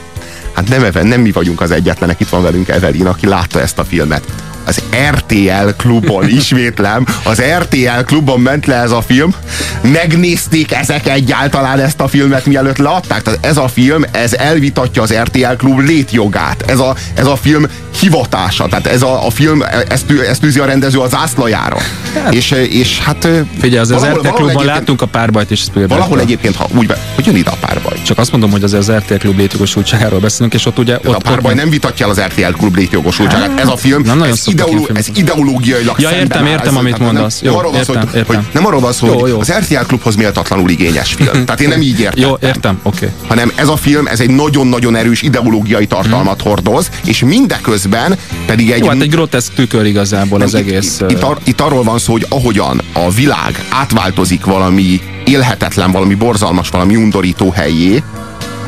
Hát 0.53 0.69
nem, 0.69 1.07
nem 1.07 1.21
mi 1.21 1.31
vagyunk 1.31 1.61
az 1.61 1.71
egyetlenek, 1.71 2.19
itt 2.19 2.29
van 2.29 2.41
velünk 2.41 2.67
Evelyn, 2.67 3.07
aki 3.07 3.27
látta 3.27 3.61
ezt 3.61 3.79
a 3.79 3.83
filmet 3.83 4.23
az 4.65 4.81
RTL 5.09 5.69
klubon, 5.77 6.29
ismétlem, 6.29 7.05
az 7.23 7.41
RTL 7.59 8.01
klubon 8.05 8.39
ment 8.39 8.65
le 8.65 8.75
ez 8.75 8.91
a 8.91 9.01
film, 9.01 9.33
megnézték 9.81 10.71
ezek 10.73 11.07
egyáltalán 11.07 11.79
ezt 11.79 11.99
a 11.99 12.07
filmet, 12.07 12.45
mielőtt 12.45 12.77
leadták. 12.77 13.21
Tehát 13.21 13.45
ez 13.45 13.57
a 13.57 13.67
film, 13.67 14.03
ez 14.11 14.33
elvitatja 14.33 15.01
az 15.01 15.13
RTL 15.13 15.55
klub 15.57 15.79
létjogát. 15.79 16.63
Ez 16.67 16.79
a, 16.79 16.95
ez 17.13 17.25
a 17.25 17.35
film 17.35 17.65
hivatása. 17.99 18.67
Tehát 18.67 18.87
ez 18.87 19.01
a, 19.01 19.25
a 19.25 19.29
film, 19.29 19.63
ezt, 19.89 20.11
ezt 20.29 20.41
tűzi 20.41 20.59
a 20.59 20.65
rendező 20.65 20.99
az 20.99 21.15
ászlajára. 21.15 21.77
Hát, 22.23 22.33
és, 22.33 22.51
és 22.51 22.99
hát... 22.99 23.27
Figyelj, 23.59 23.79
az, 23.79 23.89
valahol, 23.89 24.19
az 24.19 24.25
RTL 24.25 24.33
klubban 24.33 24.65
látunk 24.65 25.01
a 25.01 25.05
párbajt 25.05 25.51
is 25.51 25.59
Spielberg. 25.59 25.99
Valahol 25.99 26.19
egyébként, 26.19 26.55
ha 26.55 26.67
úgy, 26.75 26.93
hogy 27.15 27.25
jön 27.25 27.35
ide 27.35 27.49
a 27.49 27.57
párbaj. 27.59 28.01
Csak 28.01 28.17
azt 28.17 28.31
mondom, 28.31 28.51
hogy 28.51 28.63
az, 28.63 28.73
az 28.73 28.91
RTL 28.91 29.13
klub 29.13 29.37
létjogosultságáról 29.37 30.19
beszélünk, 30.19 30.53
és 30.53 30.65
ott 30.65 30.79
ugye... 30.79 30.95
Ott, 30.95 31.15
a 31.15 31.17
párbaj 31.17 31.51
ott, 31.51 31.57
nem 31.57 31.69
vitatja 31.69 32.05
el 32.05 32.11
az 32.11 32.19
RTL 32.19 32.51
klub 32.57 32.75
létjogosultságát. 32.75 33.59
Ez 33.59 33.67
a 33.67 33.77
film, 33.77 34.01
nem 34.01 34.21
ez 34.21 34.43
ideoló, 34.53 34.89
ez 34.93 35.07
ideológiailag 35.15 35.99
Ja, 35.99 36.11
értem, 36.11 36.45
értem, 36.45 36.77
amit 36.77 36.97
mondasz. 36.97 37.41
Nem, 37.41 37.51
jó, 37.51 37.59
arról 37.59 37.73
értem, 37.73 37.95
szó, 37.95 38.17
értem. 38.17 38.35
Hogy 38.35 38.45
nem 38.51 38.65
arról 38.65 38.79
van 38.79 38.93
szó, 38.93 39.19
hogy 39.19 39.35
az 39.39 39.51
RTL 39.51 39.85
klubhoz 39.87 40.15
méltatlanul 40.15 40.69
igényes 40.69 41.13
film. 41.13 41.45
Tehát 41.45 41.61
én 41.61 41.67
nem 41.67 41.81
így 41.81 41.99
értem. 41.99 42.23
Jó, 42.23 42.37
értem, 42.41 42.79
oké. 42.83 43.05
Okay. 43.05 43.09
Hanem 43.27 43.51
ez 43.55 43.67
a 43.67 43.75
film, 43.75 44.07
ez 44.07 44.19
egy 44.19 44.29
nagyon-nagyon 44.29 44.95
erős 44.95 45.21
ideológiai 45.21 45.85
tartalmat 45.85 46.41
hmm. 46.41 46.51
hordoz, 46.51 46.89
és 47.05 47.23
mindeközben 47.23 48.17
pedig 48.45 48.71
egy... 48.71 48.79
Jó, 48.79 48.87
hát 48.87 49.01
egy 49.01 49.09
groteszk 49.09 49.53
tükör 49.53 49.85
igazából 49.85 50.41
az 50.41 50.55
egész. 50.55 50.99
Itt, 50.99 51.11
itt, 51.11 51.23
ar, 51.23 51.37
itt 51.43 51.61
arról 51.61 51.83
van 51.83 51.99
szó, 51.99 52.11
hogy 52.11 52.25
ahogyan 52.29 52.81
a 52.93 53.11
világ 53.11 53.65
átváltozik 53.69 54.45
valami 54.45 55.01
élhetetlen, 55.25 55.91
valami 55.91 56.13
borzalmas, 56.13 56.69
valami 56.69 56.95
undorító 56.95 57.51
helyé, 57.51 58.03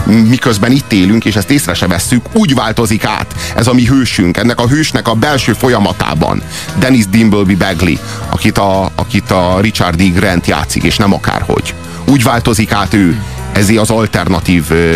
miközben 0.06 0.72
itt 0.72 0.92
élünk, 0.92 1.26
és 1.26 1.36
ezt 1.36 1.50
észre 1.50 1.74
se 1.74 1.88
vesszük, 1.88 2.26
úgy 2.34 2.54
változik 2.54 3.06
át 3.06 3.36
ez 3.56 3.68
a 3.68 3.74
mi 3.74 3.86
hősünk, 3.86 4.38
ennek 4.38 4.60
a 4.60 4.68
hősnek 4.68 5.08
a 5.08 5.14
belső 5.14 5.54
folyamatában. 5.54 6.42
Dennis 6.80 7.08
Dimbleby 7.08 7.56
Bagley, 7.56 7.96
akit 8.30 8.58
a, 8.58 8.90
akit 8.96 9.32
a 9.32 9.60
Richard 9.62 10.02
D. 10.02 10.14
Grant 10.14 10.48
játszik, 10.48 10.84
és 10.84 10.98
nem 10.98 11.14
akárhogy. 11.14 11.74
Úgy 12.08 12.24
változik 12.24 12.72
át 12.72 12.94
ő, 12.94 13.22
ezé 13.52 13.76
az 13.76 13.90
alternatív 13.90 14.66
ö, 14.70 14.96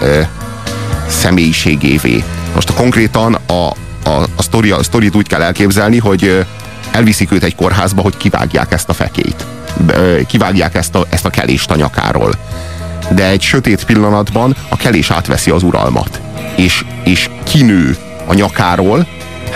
ö, 0.00 0.20
személyiségévé. 1.08 2.24
Most 2.54 2.68
a 2.68 2.72
konkrétan 2.72 3.38
a, 3.46 3.52
a, 4.04 4.22
a, 4.36 4.42
sztori, 4.42 4.70
a 4.70 4.82
sztorit 4.82 5.16
úgy 5.16 5.26
kell 5.26 5.42
elképzelni, 5.42 5.98
hogy 5.98 6.44
elviszik 6.90 7.32
őt 7.32 7.42
egy 7.42 7.54
kórházba, 7.54 8.02
hogy 8.02 8.16
kivágják 8.16 8.72
ezt 8.72 8.88
a 8.88 8.92
fekélyt. 8.92 9.46
Kivágják 10.26 10.74
ezt 10.74 10.94
a, 10.94 11.06
ezt 11.08 11.24
a 11.24 11.30
kelést 11.30 11.70
a 11.70 11.76
nyakáról 11.76 12.34
de 13.14 13.28
egy 13.28 13.42
sötét 13.42 13.84
pillanatban 13.84 14.56
a 14.68 14.76
kelés 14.76 15.10
átveszi 15.10 15.50
az 15.50 15.62
uralmat, 15.62 16.20
és, 16.56 16.84
és 17.04 17.28
kinő 17.44 17.96
a 18.26 18.34
nyakáról, 18.34 19.06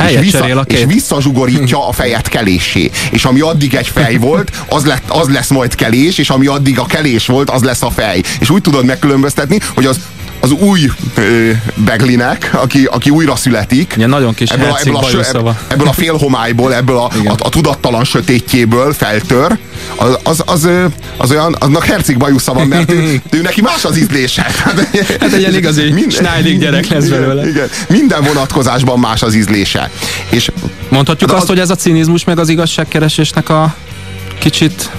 és, 0.09 0.19
vissza, 0.19 0.65
és 0.67 0.85
visszazsugorítja 0.87 1.89
a 1.89 1.93
fejet 1.93 2.29
kelésé. 2.29 2.91
És 3.11 3.25
ami 3.25 3.41
addig 3.41 3.75
egy 3.75 3.89
fej 3.89 4.17
volt, 4.17 4.51
az, 4.69 4.85
lett, 4.85 5.03
az 5.09 5.29
lesz 5.29 5.51
majd 5.51 5.75
kelés, 5.75 6.19
és 6.19 6.31
ami 6.31 6.47
addig 6.47 6.79
a 6.79 6.87
kelés 6.87 7.27
volt, 7.27 7.51
az 7.51 7.63
lesz 7.63 7.83
a 7.83 7.91
fej. 7.91 8.23
És 8.41 8.51
úgy 8.51 8.61
tudod 8.61 8.85
megkülönböztetni, 8.85 9.59
hogy 9.75 9.87
az 9.87 10.01
az 10.45 10.51
új 10.51 10.91
ö, 11.15 11.51
Beglinek, 11.75 12.51
aki, 12.53 12.85
aki 12.85 13.11
újra 13.11 13.37
születik. 13.37 13.95
Ja, 13.99 14.07
nagyon 14.07 14.35
kis 14.35 14.51
ebből, 14.51 14.71
a, 14.71 14.79
ebből, 14.81 14.97
a, 14.97 15.09
ebből, 15.09 15.57
ebből 15.69 15.89
a 15.89 15.93
félhomályból, 16.03 16.75
ebből 16.75 16.97
a, 16.97 17.05
a, 17.05 17.35
a 17.39 17.49
tudattalan 17.49 18.05
sötétjéből 18.05 18.93
feltör, 18.93 19.59
az, 19.97 20.19
az, 20.23 20.43
az, 20.47 20.69
az 21.17 21.31
olyan, 21.31 21.57
aznak 21.59 21.85
herceg 21.85 22.17
bajusza 22.17 22.53
van, 22.53 22.67
mert 22.67 22.93
ő, 22.93 23.21
ő 23.37 23.41
neki 23.41 23.61
más 23.61 23.85
az 23.85 23.97
ízlése. 23.97 24.43
Hát, 24.65 24.89
hát 25.21 25.33
egy 25.33 25.39
ilyen 25.39 25.55
igazi 25.55 25.91
mind, 25.91 26.13
Schneidig 26.13 26.59
gyerek 26.59 26.87
lesz 26.87 27.09
belőle. 27.09 27.49
Igen, 27.49 27.51
igen, 27.51 27.69
minden 27.89 28.23
vonatkozásban 28.23 28.99
más 28.99 29.23
az 29.23 29.35
ízlése. 29.35 29.91
És 30.31 30.51
Mondhatjuk 30.89 31.33
azt, 31.33 31.43
az, 31.43 31.49
hogy 31.49 31.59
ez 31.59 31.71
a 31.71 31.75
cinizmus 31.75 32.25
meg 32.25 32.39
az 32.39 32.49
igazságkeresésnek 32.49 33.49
a 33.49 33.75
kicsit 34.39 34.91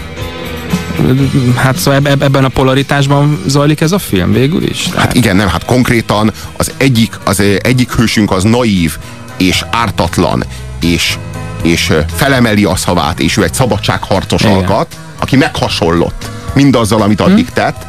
hát 1.55 1.77
szóval 1.77 2.01
ebben 2.19 2.43
a 2.43 2.47
polaritásban 2.47 3.41
zajlik 3.45 3.81
ez 3.81 3.91
a 3.91 3.99
film 3.99 4.33
végül 4.33 4.63
is? 4.63 4.83
Tehát... 4.83 4.99
Hát 4.99 5.13
igen, 5.13 5.35
nem, 5.35 5.47
hát 5.47 5.65
konkrétan 5.65 6.31
az 6.57 6.71
egyik, 6.77 7.19
az 7.23 7.43
egyik 7.61 7.91
hősünk 7.91 8.31
az 8.31 8.43
naív 8.43 8.97
és 9.37 9.65
ártatlan, 9.71 10.43
és, 10.81 11.17
és 11.61 11.93
felemeli 12.15 12.63
a 12.63 12.75
szavát, 12.75 13.19
és 13.19 13.37
ő 13.37 13.43
egy 13.43 13.53
szabadságharcos 13.53 14.41
igen. 14.41 14.53
alkat, 14.53 14.97
aki 15.19 15.35
meghasonlott 15.35 16.29
mindazzal, 16.53 17.01
amit 17.01 17.21
addig 17.21 17.47
hm. 17.47 17.53
tett, 17.53 17.85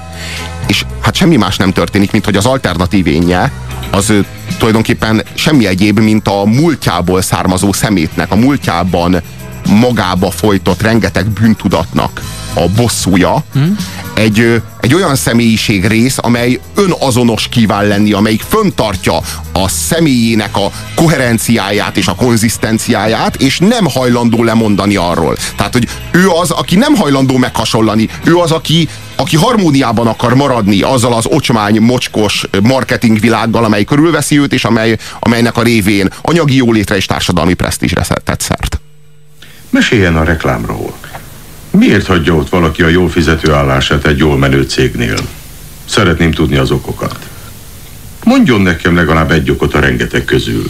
és 0.67 0.85
hát 1.01 1.15
semmi 1.15 1.37
más 1.37 1.57
nem 1.57 1.73
történik, 1.73 2.13
mint 2.13 2.25
hogy 2.25 2.37
az 2.37 2.47
alternatív 2.47 3.07
énje 3.07 3.53
az 3.91 4.13
tulajdonképpen 4.59 5.23
semmi 5.35 5.67
egyéb, 5.67 5.99
mint 5.99 6.29
a 6.29 6.45
múltjából 6.45 7.23
származó 7.23 7.73
szemétnek, 7.73 8.31
a 8.31 8.37
múltjában 8.37 9.23
magába 9.69 10.31
folytott 10.31 10.83
rengeteg 10.83 11.27
bűntudatnak 11.27 12.21
a 12.57 12.69
bosszúja, 12.77 13.45
hmm. 13.53 13.77
egy, 14.15 14.63
egy 14.81 14.95
olyan 14.95 15.17
személyiség 15.17 15.87
rész, 15.87 16.17
amely 16.21 16.61
önazonos 16.75 17.49
kíván 17.49 17.87
lenni, 17.87 18.13
amelyik 18.13 18.43
föntartja 18.49 19.17
a 19.53 19.69
személyének 19.69 20.57
a 20.57 20.71
koherenciáját 20.95 21.97
és 21.97 22.07
a 22.07 22.15
konzisztenciáját, 22.15 23.37
és 23.37 23.59
nem 23.59 23.85
hajlandó 23.85 24.43
lemondani 24.43 24.97
arról. 24.97 25.37
Tehát, 25.57 25.73
hogy 25.73 25.89
ő 26.11 26.29
az, 26.29 26.51
aki 26.51 26.77
nem 26.77 26.95
hajlandó 26.95 27.37
meghasonlani, 27.37 28.09
ő 28.25 28.37
az, 28.37 28.51
aki, 28.51 28.89
aki 29.17 29.37
harmóniában 29.37 30.07
akar 30.07 30.35
maradni 30.35 30.83
azzal 30.83 31.13
az 31.13 31.27
ocsmány, 31.27 31.81
mocskos 31.81 32.45
marketingvilággal, 32.63 33.65
amely 33.65 33.85
körülveszi 33.85 34.39
őt, 34.41 34.53
és 34.53 34.65
amely, 34.65 34.97
amelynek 35.19 35.57
a 35.57 35.63
révén 35.63 36.09
anyagi 36.23 36.57
jólétre 36.57 36.97
és 36.97 37.07
társadalmi 37.07 37.55
presztízsre 37.55 38.07
tett 38.25 38.41
szert. 38.41 38.81
Meséljen 39.71 40.17
a 40.17 40.25
reklámról. 40.25 40.95
Miért 41.79 42.07
hagyja 42.07 42.35
ott 42.35 42.49
valaki 42.49 42.83
a 42.83 42.89
jól 42.89 43.09
fizető 43.09 43.53
állását 43.53 44.07
egy 44.07 44.19
jól 44.19 44.39
menő 44.39 44.63
cégnél? 44.63 45.17
Szeretném 45.85 46.33
tudni 46.33 46.57
az 46.57 46.71
okokat. 46.71 47.19
Mondjon 48.25 48.61
nekem 48.61 48.95
legalább 48.95 49.31
egy 49.31 49.51
okot 49.51 49.75
a 49.75 49.81
rengeteg 49.81 50.25
közül. 50.25 50.67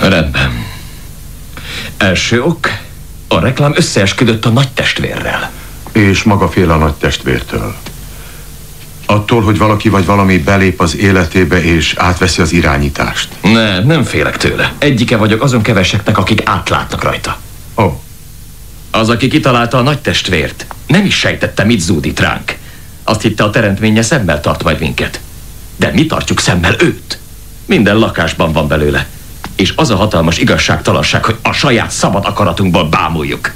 Rendben. 0.00 0.64
Első 1.96 2.42
ok, 2.42 2.68
a 3.28 3.38
reklám 3.38 3.72
összeesküdött 3.76 4.44
a 4.44 4.50
nagy 4.50 4.68
testvérrel. 4.68 5.50
És 5.92 6.22
maga 6.22 6.48
fél 6.48 6.70
a 6.70 6.76
nagy 6.76 6.94
testvértől. 6.94 7.74
Attól, 9.06 9.42
hogy 9.42 9.58
valaki 9.58 9.88
vagy 9.88 10.04
valami 10.04 10.38
belép 10.38 10.80
az 10.80 10.96
életébe 10.96 11.62
és 11.62 11.94
átveszi 11.96 12.40
az 12.40 12.52
irányítást. 12.52 13.28
Nem, 13.42 13.86
nem 13.86 14.02
félek 14.02 14.36
tőle. 14.36 14.72
Egyike 14.78 15.16
vagyok 15.16 15.42
azon 15.42 15.62
keveseknek, 15.62 16.18
akik 16.18 16.40
átlátnak 16.44 17.02
rajta. 17.02 17.38
Ó. 17.76 17.82
Oh. 17.82 17.92
Az, 18.90 19.08
aki 19.08 19.28
kitalálta 19.28 19.78
a 19.78 19.82
nagy 19.82 19.98
testvért, 19.98 20.66
nem 20.86 21.04
is 21.04 21.18
sejtette, 21.18 21.64
mit 21.64 21.80
zúdít 21.80 22.20
ránk. 22.20 22.56
Azt 23.04 23.22
hitte 23.22 23.44
a 23.44 23.50
teremtménye 23.50 24.02
szemmel 24.02 24.40
tart 24.40 24.62
majd 24.62 24.80
minket. 24.80 25.20
De 25.76 25.90
mi 25.92 26.06
tartjuk 26.06 26.40
szemmel 26.40 26.74
őt. 26.78 27.18
Minden 27.66 27.96
lakásban 27.96 28.52
van 28.52 28.68
belőle. 28.68 29.06
És 29.56 29.72
az 29.76 29.90
a 29.90 29.96
hatalmas 29.96 30.38
igazságtalanság, 30.38 31.24
hogy 31.24 31.36
a 31.42 31.52
saját 31.52 31.90
szabad 31.90 32.24
akaratunkból 32.24 32.88
bámuljuk. 32.88 33.52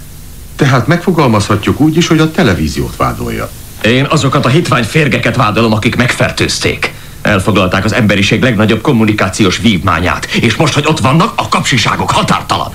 Tehát 0.57 0.87
megfogalmazhatjuk 0.87 1.81
úgy 1.81 1.97
is, 1.97 2.07
hogy 2.07 2.19
a 2.19 2.31
televíziót 2.31 2.97
vádolja. 2.97 3.50
Én 3.83 4.05
azokat 4.05 4.45
a 4.45 4.49
hitvány 4.49 4.85
férgeket 4.85 5.37
vádolom, 5.37 5.73
akik 5.73 5.97
megfertőzték. 5.97 6.95
Elfoglalták 7.23 7.85
az 7.85 7.93
emberiség 7.93 8.43
legnagyobb 8.43 8.81
kommunikációs 8.81 9.59
vívmányát, 9.59 10.25
és 10.25 10.55
most, 10.55 10.75
hogy 10.75 10.87
ott 10.87 11.00
vannak, 11.00 11.33
a 11.37 11.49
kapsiságok 11.49 12.11
határtalan. 12.11 12.73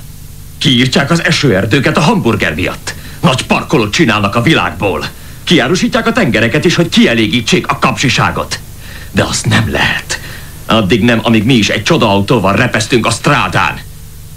Kiírtják 0.59 1.11
az 1.11 1.23
esőerdőket 1.23 1.97
a 1.97 2.01
hamburger 2.01 2.53
miatt. 2.53 2.93
Nagy 3.21 3.45
parkolót 3.45 3.93
csinálnak 3.93 4.35
a 4.35 4.41
világból. 4.41 5.05
Kiárusítják 5.43 6.07
a 6.07 6.11
tengereket 6.11 6.65
is, 6.65 6.75
hogy 6.75 6.89
kielégítsék 6.89 7.67
a 7.67 7.79
kapsiságot. 7.79 8.59
De 9.11 9.23
azt 9.23 9.45
nem 9.45 9.71
lehet. 9.71 10.19
Addig 10.65 11.03
nem, 11.03 11.19
amíg 11.23 11.43
mi 11.43 11.53
is 11.53 11.69
egy 11.69 11.83
csodaautóval 11.83 12.55
repesztünk 12.55 13.05
a 13.05 13.09
strádán. 13.09 13.79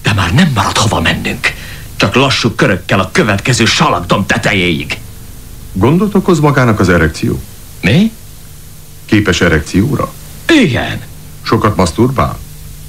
De 0.03 0.13
már 0.13 0.35
nem 0.35 0.51
marad 0.55 0.77
hova 0.77 1.01
mennünk. 1.01 1.53
Csak 1.97 2.15
lassú 2.15 2.51
körökkel 2.51 3.01
a 3.01 3.11
következő 3.13 3.65
salakdom 3.65 4.27
tetejéig. 4.27 4.99
Gondot 5.73 6.15
okoz 6.15 6.41
magának 6.41 6.81
az 6.81 6.89
erekció? 6.89 7.43
Mi? 7.81 8.13
Képes 9.05 9.41
erekcióra? 9.41 10.13
Igen. 10.49 11.01
Sokat 11.43 11.77
maszturbál? 11.77 12.39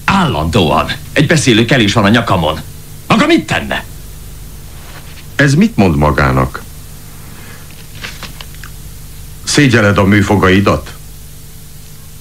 Állandóan. 0.06 0.92
Egy 1.14 1.28
beszélő 1.28 1.66
kell 1.66 1.80
is 1.80 1.94
van 1.94 2.04
a 2.04 2.10
nyakamon. 2.10 2.60
Maga 3.14 3.26
mit 3.26 3.46
tenne? 3.46 3.84
Ez 5.36 5.54
mit 5.54 5.76
mond 5.78 5.96
magának? 5.98 6.62
Szégyeled 9.44 9.98
a 9.98 10.04
műfogaidat? 10.04 10.94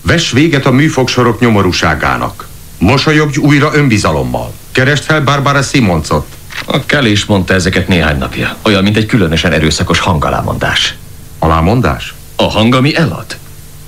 Vess 0.03 0.31
véget 0.31 0.67
a 0.67 0.71
műfogsorok 0.71 1.41
nyomorúságának. 1.41 2.47
Mosolyogj 2.79 3.39
újra 3.39 3.75
önbizalommal. 3.75 4.53
Keresd 4.73 5.03
fel 5.03 5.21
Barbara 5.21 5.63
Simoncot. 5.63 6.27
A 6.67 6.85
Kelly 6.87 7.11
is 7.11 7.25
mondta 7.25 7.55
ezeket 7.55 7.89
néhány 7.89 8.19
napja. 8.19 8.57
Olyan, 8.63 8.83
mint 8.83 8.97
egy 8.97 9.07
különösen 9.07 9.53
erőszakos 9.53 9.99
hangalámondás. 9.99 10.95
Alámondás? 11.39 12.15
A 12.37 12.51
hang, 12.51 12.75
ami 12.75 12.97
elad. 12.97 13.39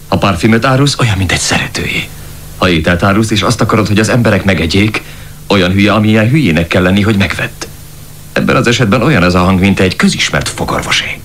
Ha 0.08 0.18
parfümöt 0.18 0.64
árulsz, 0.64 0.99
olyan, 0.99 1.16
mint 1.16 1.32
egy 1.32 1.38
szeretőjé. 1.40 2.08
Ha 2.56 2.68
ételt 2.68 3.02
árulsz, 3.02 3.30
és 3.30 3.42
azt 3.42 3.61
akarod, 3.61 3.87
hogy 3.87 3.99
az 3.99 4.08
emberek 4.08 4.44
megegyék, 4.44 5.02
olyan 5.47 5.73
hülye, 5.73 5.93
amilyen 5.93 6.29
hülyének 6.29 6.67
kell 6.67 6.83
lenni, 6.83 7.01
hogy 7.01 7.17
megvedd. 7.17 7.65
Ebben 8.33 8.57
az 8.57 8.67
esetben 8.67 9.03
olyan 9.03 9.25
ez 9.25 9.35
a 9.35 9.39
hang, 9.39 9.61
mint 9.61 9.81
egy 9.81 9.97
közismert 9.97 10.49
fogorvosé. 10.49 11.21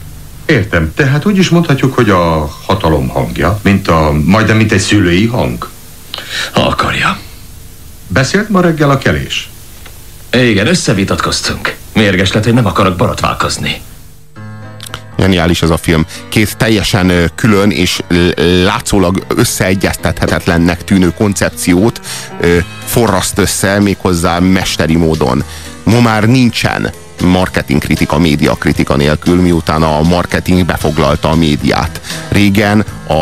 Értem, 0.45 0.93
tehát 0.95 1.25
úgy 1.25 1.37
is 1.37 1.49
mondhatjuk, 1.49 1.93
hogy 1.93 2.09
a 2.09 2.45
hatalom 2.65 3.07
hangja, 3.07 3.59
mint 3.63 3.87
a, 3.87 4.11
majdnem 4.25 4.57
mint 4.57 4.71
egy 4.71 4.79
szülői 4.79 5.25
hang. 5.25 5.69
Ha 6.51 6.61
akarja. 6.61 7.19
Beszélt 8.07 8.49
ma 8.49 8.61
reggel 8.61 8.89
a 8.89 8.97
kelés? 8.97 9.49
Igen, 10.31 10.67
összevitatkoztunk. 10.67 11.75
Mérges 11.93 12.31
lett, 12.31 12.43
hogy 12.43 12.53
nem 12.53 12.65
akarok 12.65 12.95
borotválkozni. 12.95 13.81
Geniális 15.19 15.61
ez 15.61 15.69
a 15.69 15.77
film. 15.77 16.05
Két 16.29 16.57
teljesen 16.57 17.31
külön 17.35 17.71
és 17.71 18.01
látszólag 18.63 19.25
összeegyeztethetetlennek 19.27 20.83
tűnő 20.83 21.13
koncepciót 21.17 22.01
forraszt 22.85 23.37
össze 23.37 23.79
méghozzá 23.79 24.39
mesteri 24.39 24.95
módon. 24.95 25.43
Ma 25.83 25.99
már 25.99 26.23
nincsen 26.23 26.91
marketing 27.23 27.81
kritika, 27.81 28.17
média 28.17 28.53
kritika 28.53 28.95
nélkül, 28.95 29.41
miután 29.41 29.83
a 29.83 30.01
marketing 30.01 30.65
befoglalta 30.65 31.29
a 31.29 31.35
médiát. 31.35 32.01
Régen 32.29 32.85
a, 33.07 33.13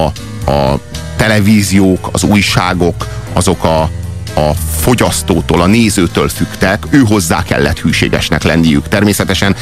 a 0.52 0.80
televíziók, 1.16 2.10
az 2.12 2.24
újságok, 2.24 3.08
azok 3.34 3.64
a, 3.64 3.90
a 4.38 4.54
fogyasztótól, 4.80 5.62
a 5.62 5.66
nézőtől 5.66 6.30
fügtek, 6.30 6.86
ő 6.90 7.00
hozzá 7.00 7.44
kellett 7.44 7.80
hűségesnek 7.80 8.44
lenniük. 8.44 8.88
Természetesen 8.88 9.56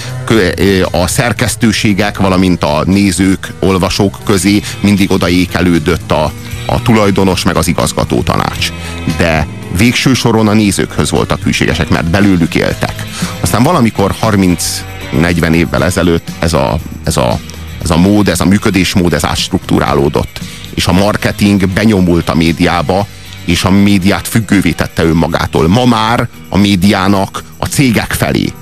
a 0.92 1.08
szerkesztőségek, 1.08 2.18
valamint 2.18 2.64
a 2.64 2.84
nézők, 2.86 3.54
olvasók 3.60 4.20
közé 4.24 4.62
mindig 4.80 5.12
odaékelődött 5.12 6.12
a, 6.12 6.32
a 6.66 6.82
tulajdonos, 6.82 7.44
meg 7.44 7.56
az 7.56 7.68
igazgató 7.68 8.22
tanács. 8.22 8.72
De 9.18 9.48
végső 9.78 10.14
soron 10.14 10.48
a 10.48 10.54
nézőkhöz 10.54 11.10
voltak 11.10 11.44
hűségesek, 11.44 11.90
mert 11.90 12.10
belőlük 12.10 12.56
éltek. 12.56 13.06
Aztán 13.40 13.64
valamikor 13.64 14.16
30-40 14.22 15.54
évvel 15.54 15.84
ezelőtt 15.84 16.32
ez 16.40 16.54
a, 16.54 16.78
ez 17.04 17.18
a, 17.18 17.40
ez 17.84 17.90
a 17.90 17.98
mód, 17.98 18.28
ez 18.28 18.40
a 18.40 18.46
működésmód, 18.46 19.14
ez 19.14 19.26
átstruktúrálódott. 19.26 20.40
És 20.74 20.88
a 20.88 20.92
marketing 20.92 21.68
benyomult 21.70 22.30
a 22.30 22.36
médiába, 22.36 23.08
és 23.46 23.64
a 23.64 23.70
médiát 23.70 24.28
függővé 24.28 24.72
tette 24.72 25.04
önmagától. 25.04 25.68
Ma 25.68 25.86
már 25.86 26.28
a 26.50 26.58
médiának 26.58 27.44
a 27.58 27.66
cégek 27.66 28.14
felé 28.14 28.54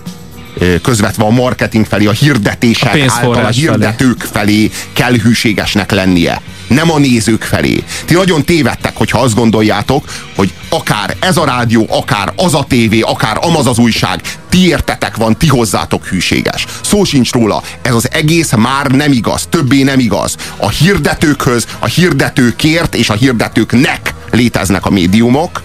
közvetve 0.82 1.24
a 1.24 1.30
marketing 1.30 1.86
felé, 1.86 2.06
a 2.06 2.12
hirdetések 2.12 2.96
A 2.96 3.12
által 3.12 3.46
a 3.46 3.48
hirdetők 3.48 4.22
felé 4.32 4.72
kell 4.94 5.14
hűségesnek 5.14 5.92
lennie. 5.92 6.42
Nem 6.68 6.92
a 6.92 7.00
nézők 7.00 7.42
felé. 7.42 7.84
Ti 8.06 8.14
nagyon 8.14 8.44
tévedtek, 8.44 8.98
hogyha 8.98 9.20
azt 9.20 9.36
gondoljátok, 9.36 10.06
hogy 10.36 10.54
akár 10.70 11.16
ez 11.20 11.38
a 11.38 11.46
rádió, 11.46 11.88
akár 11.90 12.34
az 12.36 12.54
a 12.54 12.64
tévé, 12.64 13.00
akár 13.00 13.38
amaz 13.42 13.68
az 13.68 13.78
újság, 13.78 14.22
ti 14.50 14.68
értetek 14.68 15.16
van, 15.16 15.38
ti 15.38 15.48
hozzátok 15.48 16.06
hűséges. 16.06 16.66
Szó 16.82 17.04
sincs 17.04 17.32
róla. 17.32 17.64
Ez 17.82 17.94
az 17.94 18.12
egész 18.12 18.52
már 18.52 18.88
nem 18.88 19.12
igaz, 19.12 19.46
többé 19.50 19.84
nem 19.84 20.00
igaz. 20.00 20.36
A 20.58 20.70
hirdetőkhöz, 20.70 21.68
a 21.80 21.86
hirdetőkért 21.86 22.96
és 22.96 23.10
a 23.10 23.14
hirdetőknek 23.14 24.13
léteznek 24.34 24.86
a 24.86 24.90
médiumok, 24.90 25.62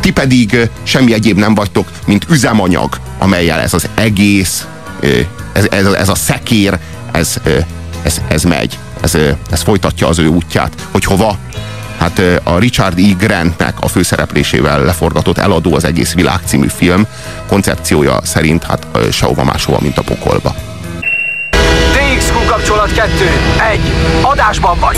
ti 0.00 0.10
pedig 0.10 0.70
semmi 0.82 1.12
egyéb 1.12 1.38
nem 1.38 1.54
vagytok, 1.54 1.90
mint 2.06 2.26
üzemanyag, 2.28 3.00
amelyel 3.18 3.60
ez 3.60 3.74
az 3.74 3.88
egész, 3.94 4.66
ez, 5.52 5.66
ez, 5.70 5.86
ez 5.86 6.08
a 6.08 6.14
szekér, 6.14 6.78
ez, 7.12 7.36
ez, 8.02 8.20
ez 8.28 8.42
megy. 8.42 8.78
Ez, 9.00 9.14
ez 9.50 9.62
folytatja 9.62 10.08
az 10.08 10.18
ő 10.18 10.26
útját. 10.26 10.72
Hogy 10.90 11.04
hova? 11.04 11.38
Hát 11.98 12.22
a 12.42 12.58
Richard 12.58 12.98
E. 12.98 13.02
Grantnek 13.18 13.74
a 13.80 13.88
főszereplésével 13.88 14.84
leforgatott 14.84 15.38
Eladó 15.38 15.74
az 15.74 15.84
egész 15.84 16.14
világ 16.14 16.38
című 16.44 16.66
film 16.76 17.06
koncepciója 17.46 18.20
szerint 18.22 18.64
hát 18.64 18.86
sehova 19.10 19.44
máshova, 19.44 19.78
mint 19.80 19.98
a 19.98 20.02
pokolba. 20.02 20.54
TXQ 21.92 22.46
kapcsolat 22.46 22.92
2. 22.92 23.10
1. 23.72 23.80
Adásban 24.22 24.78
vagy. 24.78 24.96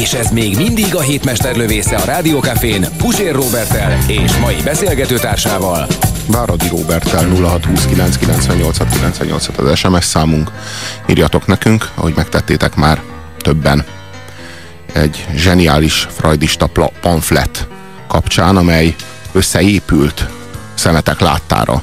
És 0.00 0.12
ez 0.12 0.30
még 0.30 0.56
mindig 0.56 0.94
a 0.94 1.00
hétmester 1.00 1.56
lövésze 1.56 1.96
a 1.96 2.04
Rádiókafén 2.04 2.86
Pusér 2.96 3.34
Robertel 3.34 3.98
és 4.06 4.36
mai 4.36 4.56
beszélgetőtársával. 4.64 5.86
Váradi 6.26 6.68
Robertel 6.68 7.28
0629986998 7.34 9.56
az 9.56 9.78
SMS 9.78 10.04
számunk. 10.04 10.50
Írjatok 11.06 11.46
nekünk, 11.46 11.90
ahogy 11.94 12.12
megtettétek 12.16 12.74
már 12.74 13.02
többen. 13.38 13.84
Egy 14.92 15.26
zseniális 15.34 16.06
freudista 16.10 16.70
pamflet 17.00 17.66
kapcsán, 18.08 18.56
amely 18.56 18.94
összeépült 19.32 20.28
szemetek 20.74 21.20
láttára 21.20 21.80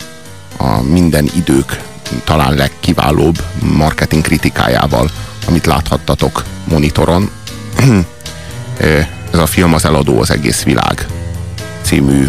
a 0.58 0.82
minden 0.82 1.30
idők 1.36 1.82
talán 2.24 2.54
legkiválóbb 2.54 3.44
marketing 3.60 4.24
kritikájával, 4.24 5.10
amit 5.48 5.66
láthattatok 5.66 6.44
monitoron. 6.70 7.30
Ez 9.32 9.40
a 9.40 9.46
film 9.46 9.74
az 9.74 9.86
eladó 9.86 10.20
az 10.20 10.32
egész 10.32 10.64
világ 10.64 11.08
című 11.82 12.28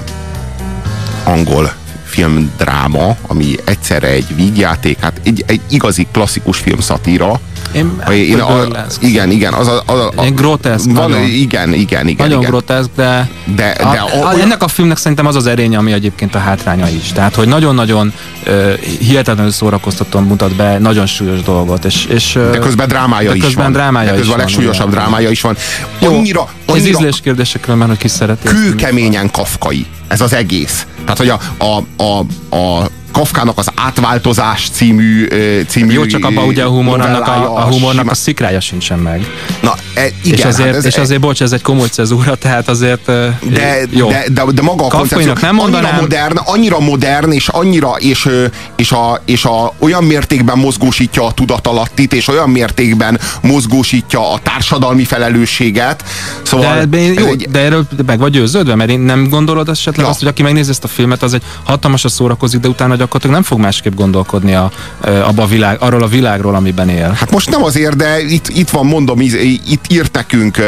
angol 1.25 1.73
filmdráma, 2.05 3.17
ami 3.27 3.55
egyszerre 3.65 4.07
egy 4.07 4.37
vígjáték, 4.37 5.01
hát 5.01 5.21
egy, 5.25 5.45
egy 5.47 5.61
igazi 5.69 6.07
klasszikus 6.13 6.59
filmszatíra. 6.59 7.41
Én, 7.75 8.03
Én, 8.13 8.41
a, 8.41 8.61
a, 8.61 8.67
igen, 9.01 9.31
igen, 9.31 9.53
az 9.53 9.69
a, 9.69 9.83
az 9.87 9.99
a, 9.99 10.13
a 10.17 10.25
groteszk, 10.35 10.85
van, 10.85 11.11
nagyon. 11.11 11.27
igen, 11.27 11.73
igen, 11.73 12.09
igen. 12.09 12.27
nagyon 12.27 12.39
igen. 12.39 12.51
groteszk, 12.51 12.89
de, 12.97 13.29
De- 13.57 13.71
a, 13.71 13.91
de 13.93 13.99
a- 13.99 14.27
a, 14.29 14.39
ennek 14.41 14.63
a 14.63 14.69
filmnek 14.69 14.97
szerintem 14.97 15.27
az 15.27 15.37
az 15.37 15.47
erénye, 15.47 15.79
ami 15.79 15.93
egyébként 15.93 16.35
a 16.35 16.39
hátránya 16.39 16.89
is. 16.89 17.13
Tehát, 17.13 17.35
hogy 17.35 17.49
nagyon-nagyon 17.49 18.13
uh, 18.47 18.73
hihetetlenül 18.99 19.51
szórakoztatóan 19.53 20.25
mutat 20.25 20.55
be 20.55 20.79
nagyon 20.79 21.07
súlyos 21.07 21.43
dolgot. 21.43 21.85
És, 21.85 22.05
és, 22.07 22.33
De 22.51 22.59
közben 22.59 22.89
drámája 22.89 23.31
de 23.31 23.37
is 23.37 23.43
közben 23.43 23.63
van. 23.65 23.73
drámája 23.73 24.07
de 24.11 24.13
is 24.15 24.19
közben 24.19 24.35
a 24.35 24.43
van, 24.43 24.47
legsúlyosabb 24.47 24.89
igen. 24.93 25.01
drámája 25.01 25.31
is 25.31 25.41
van. 25.41 25.57
Jó, 25.99 26.15
Annyira, 26.15 26.49
Ez 26.67 26.75
annyira 26.75 26.89
ízlés 26.89 27.21
kérdésekről 27.21 27.77
már, 27.77 27.89
hogy 27.89 27.97
ki 27.99 28.09
szereti. 28.09 28.49
kőkeményen 28.49 29.31
kafkai 29.31 29.87
ez 30.09 30.21
az 30.21 30.33
egész. 30.33 30.87
Tehát, 31.03 31.19
hogy 31.19 31.29
a, 31.29 31.41
a, 31.65 32.03
a, 32.05 32.19
a 32.57 32.89
Kafkának 33.15 33.59
az 33.59 33.69
átváltozás 33.75 34.69
című, 34.73 35.27
című 35.69 35.93
Jó, 35.93 36.07
csak 36.07 36.25
abban 36.25 36.45
ugye 36.45 36.63
a 36.63 36.69
humornak 36.69 37.27
a, 37.27 37.57
a, 37.57 37.61
humornak 37.61 38.11
a 38.11 38.15
szikrája 38.15 38.61
sincsen 38.61 38.99
meg. 38.99 39.27
Na, 39.61 39.75
e, 39.95 40.07
igen, 40.23 40.39
és 40.39 40.45
azért, 40.45 40.69
hát 40.69 40.77
ez, 40.77 40.85
és 40.85 40.97
azért 40.97 41.21
bocs, 41.21 41.43
ez 41.43 41.53
egy 41.53 41.63
komoly 41.63 41.89
cezúra, 41.89 42.35
tehát 42.35 42.69
azért 42.69 43.05
de, 43.05 43.81
jó. 43.91 44.09
de, 44.09 44.25
de, 44.33 44.43
de 44.55 44.63
maga 44.63 44.85
a 44.85 44.89
koncepció 44.89 45.33
nem 45.41 45.61
annyira 45.61 45.93
modern, 46.01 46.37
annyira 46.37 46.81
modern, 46.81 47.31
és 47.33 47.49
annyira, 47.49 47.91
és, 47.99 48.29
és, 48.77 48.93
a, 48.93 49.23
és 49.25 49.45
a, 49.45 49.73
olyan 49.79 50.05
mértékben 50.05 50.59
mozgósítja 50.59 51.27
a 51.27 51.33
tudatalattit, 51.33 52.13
és 52.13 52.29
olyan 52.29 52.51
mértékben 52.51 53.21
mozgósítja 53.43 54.33
a 54.33 54.39
társadalmi 54.39 55.05
felelősséget. 55.05 56.05
Szóval 56.43 56.85
De, 56.85 56.99
jó, 56.99 57.27
egy- 57.27 57.49
de 57.51 57.59
erről 57.59 57.87
meg 58.07 58.19
vagy 58.19 58.33
győződve, 58.33 58.75
mert 58.75 58.91
én 58.91 59.01
nem 59.01 59.29
gondolod 59.29 59.69
esetleg 59.69 60.05
Ja. 60.05 60.11
azt, 60.11 60.19
hogy 60.19 60.29
aki 60.29 60.43
megnézi 60.43 60.71
ezt 60.71 60.85
a 60.85 60.89
filmet, 60.89 61.23
az 61.23 61.35
egy 61.35 61.43
hatalmasra 61.65 62.09
szórakozik, 62.09 62.61
de 62.61 62.69
utána 62.69 62.97
gyakorlatilag 63.05 63.35
nem 63.35 63.43
fog 63.43 63.59
másképp 63.59 63.95
gondolkodni 63.95 64.55
a, 64.55 64.71
abba 65.01 65.43
a 65.43 65.47
világ, 65.47 65.77
arról 65.81 66.03
a 66.03 66.07
világról, 66.07 66.55
amiben 66.55 66.89
él. 66.89 67.17
Hát 67.19 67.31
most 67.31 67.51
nem 67.51 67.65
azért, 67.65 67.97
de 67.97 68.21
itt, 68.21 68.49
itt 68.49 68.71
van, 68.71 68.87
mondom, 68.87 69.21
itt 69.21 69.85
írt 69.89 70.13
nekünk... 70.13 70.59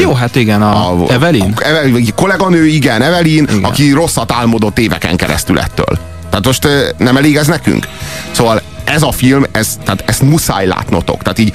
Jó, 0.00 0.12
hát 0.12 0.36
igen, 0.36 0.62
a, 0.62 0.92
a 0.92 1.12
Evelyn. 1.12 1.54
A, 1.56 1.66
Evelyn, 1.66 2.14
kolléganő, 2.14 2.66
igen, 2.66 3.02
Evelyn, 3.02 3.48
igen. 3.50 3.64
aki 3.64 3.90
rosszat 3.90 4.32
álmodott 4.32 4.78
éveken 4.78 5.16
keresztül 5.16 5.58
ettől. 5.58 5.98
Tehát 6.30 6.44
most 6.44 6.68
nem 6.98 7.16
elég 7.16 7.36
ez 7.36 7.46
nekünk? 7.46 7.88
Szóval 8.30 8.62
ez 8.84 9.02
a 9.02 9.12
film, 9.12 9.44
ez, 9.52 9.78
tehát 9.84 10.02
ezt 10.06 10.22
muszáj 10.22 10.66
látnotok. 10.66 11.22
Tehát 11.22 11.38
így 11.38 11.54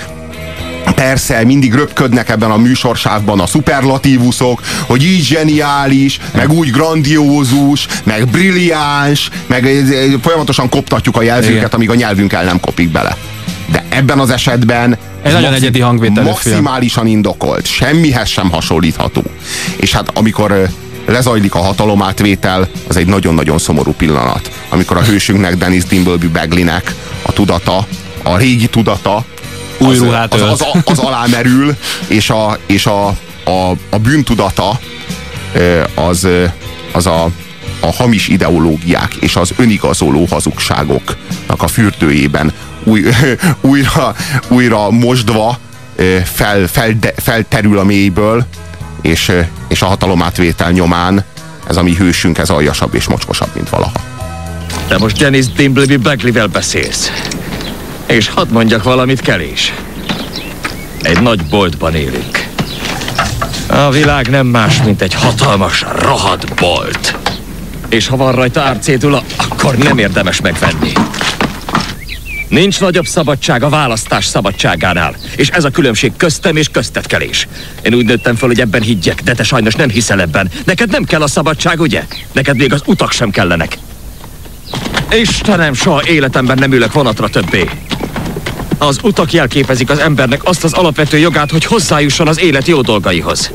Persze, 0.96 1.44
mindig 1.44 1.74
röpködnek 1.74 2.30
ebben 2.30 2.52
a 2.52 2.58
műsorsávban 2.58 3.40
a 3.40 3.46
szuperlatívuszok, 3.46 4.62
hogy 4.86 5.04
így 5.04 5.24
zseniális, 5.24 6.20
meg 6.34 6.52
úgy 6.52 6.72
grandiózus, 6.72 7.88
meg 8.04 8.28
brilliáns, 8.28 9.30
meg 9.48 9.68
folyamatosan 10.22 10.70
koptatjuk 10.70 11.18
a 11.18 11.22
jelzőket, 11.22 11.74
amíg 11.74 11.90
a 11.90 11.96
nyelvünk 11.96 12.34
el 12.34 12.44
nem 12.44 12.60
kopik 12.60 12.90
bele. 12.90 13.18
De 13.72 13.84
ebben 13.90 14.20
az 14.20 14.30
esetben 14.30 14.98
ez 15.22 15.34
nagyon 15.34 15.54
egyedi 15.54 15.80
hangvételű 15.80 16.26
Maximálisan 16.28 17.04
film. 17.04 17.16
indokolt, 17.16 17.66
semmihez 17.66 18.30
sem 18.30 18.50
hasonlítható. 18.50 19.24
És 19.76 19.92
hát 19.92 20.10
amikor 20.14 20.70
lezajlik 21.06 21.56
a 21.56 21.60
hatalomátvétel, 21.60 22.68
az 22.88 22.98
egy 22.98 23.08
nagyon-nagyon 23.08 23.58
szomorú 23.58 23.92
pillanat. 23.92 24.52
Amikor 24.70 24.98
a 24.98 25.02
hősünknek, 25.02 25.56
Dennis 25.56 25.84
Dimbleby 25.84 26.28
Bagleynek 26.28 26.96
a 27.22 27.32
tudata, 27.32 27.88
a 28.24 28.38
régi 28.38 28.68
tudata, 28.68 29.26
új 29.88 29.98
ruhát 29.98 30.34
az, 30.34 30.42
az, 30.42 30.66
az, 30.74 30.82
az 30.86 31.00
alámerül, 31.00 31.76
és 32.08 32.30
a, 32.30 32.58
és 32.66 32.86
a, 32.86 33.08
a, 33.44 33.72
a 33.90 33.98
bűntudata 33.98 34.80
az, 35.96 36.28
az 36.92 37.06
a, 37.06 37.30
a 37.80 37.94
hamis 37.94 38.28
ideológiák 38.28 39.16
és 39.16 39.36
az 39.36 39.54
önigazoló 39.58 40.26
hazugságoknak 40.30 41.62
a 41.62 41.68
fürdőjében 41.68 42.54
új, 42.84 43.04
újra, 43.62 44.16
újra 44.48 44.90
mosdva 44.90 45.60
fel, 46.24 46.68
fel, 46.68 46.98
felterül 47.16 47.80
a 47.80 47.84
mélyből, 47.84 48.46
és, 49.02 49.32
és 49.68 49.82
a 49.82 49.86
hatalomátvétel 49.86 50.72
nyomán 50.72 51.24
ez 51.68 51.78
a 51.78 51.84
mi 51.84 51.96
hősünk, 51.96 52.38
ez 52.38 52.50
aljasabb 52.50 52.96
és 52.96 53.08
mocskosabb, 53.08 53.50
mint 53.54 53.70
valaha. 53.70 54.00
De 54.88 54.98
most 54.98 55.18
Dennis 55.18 55.46
Dimbleby 55.48 55.98
Bagley-vel 55.98 56.48
beszélsz. 56.48 57.12
És 58.12 58.28
hadd 58.28 58.52
mondjak 58.52 58.84
valamit, 58.84 59.22
Kelés. 59.22 59.74
Egy 61.02 61.22
nagy 61.22 61.46
boltban 61.46 61.96
élünk. 61.96 62.48
A 63.68 63.90
világ 63.90 64.30
nem 64.30 64.48
más, 64.48 64.82
mint 64.84 65.02
egy 65.02 65.14
hatalmas, 65.14 65.86
rohadt 66.00 66.56
bolt. 66.56 67.18
És 67.90 68.08
ha 68.08 68.16
van 68.16 68.32
rajta 68.32 68.62
árcédula, 68.62 69.24
akkor 69.38 69.76
nem 69.76 69.98
érdemes 69.98 70.42
megvenni. 70.42 70.92
Nincs 72.48 72.80
nagyobb 72.80 73.06
szabadság 73.06 73.64
a 73.64 73.70
választás 73.70 74.26
szabadságánál. 74.26 75.16
És 75.36 75.50
ez 75.50 75.64
a 75.64 75.70
különbség 75.70 76.12
köztem 76.18 76.56
és 76.56 76.68
köztetkelés. 76.70 77.48
Én 77.82 77.94
úgy 77.94 78.06
nőttem 78.06 78.36
fel, 78.36 78.48
hogy 78.48 78.60
ebben 78.60 78.82
higgyek, 78.82 79.22
de 79.22 79.34
te 79.34 79.44
sajnos 79.44 79.74
nem 79.74 79.90
hiszel 79.90 80.22
ebben. 80.22 80.50
Neked 80.66 80.90
nem 80.90 81.04
kell 81.04 81.22
a 81.22 81.28
szabadság, 81.28 81.80
ugye? 81.80 82.06
Neked 82.32 82.58
még 82.58 82.74
az 82.74 82.82
utak 82.86 83.12
sem 83.12 83.30
kellenek. 83.30 83.78
Istenem, 85.12 85.74
soha 85.74 86.08
életemben 86.08 86.58
nem 86.58 86.72
ülök 86.72 86.94
vonatra 86.94 87.28
többé. 87.28 87.70
Az 88.82 89.00
utak 89.04 89.34
jelképezik 89.34 89.90
az 89.90 90.00
embernek 90.00 90.44
azt 90.44 90.64
az 90.64 90.74
alapvető 90.74 91.18
jogát, 91.18 91.52
hogy 91.52 91.66
hozzájusson 91.66 92.28
az 92.28 92.40
élet 92.40 92.68
jó 92.68 92.82
dolgaihoz. 92.82 93.52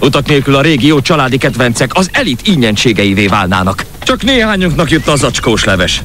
Utak 0.00 0.26
nélkül 0.26 0.54
a 0.54 0.60
régi 0.60 0.86
jó 0.86 1.00
családi 1.00 1.36
kedvencek 1.36 1.94
az 1.94 2.08
elit 2.12 2.46
ingyenségeivé 2.46 3.26
válnának. 3.26 3.84
Csak 4.02 4.22
néhányunknak 4.22 4.90
jut 4.90 5.08
az 5.08 5.18
zacskós 5.18 5.64
leves. 5.64 6.02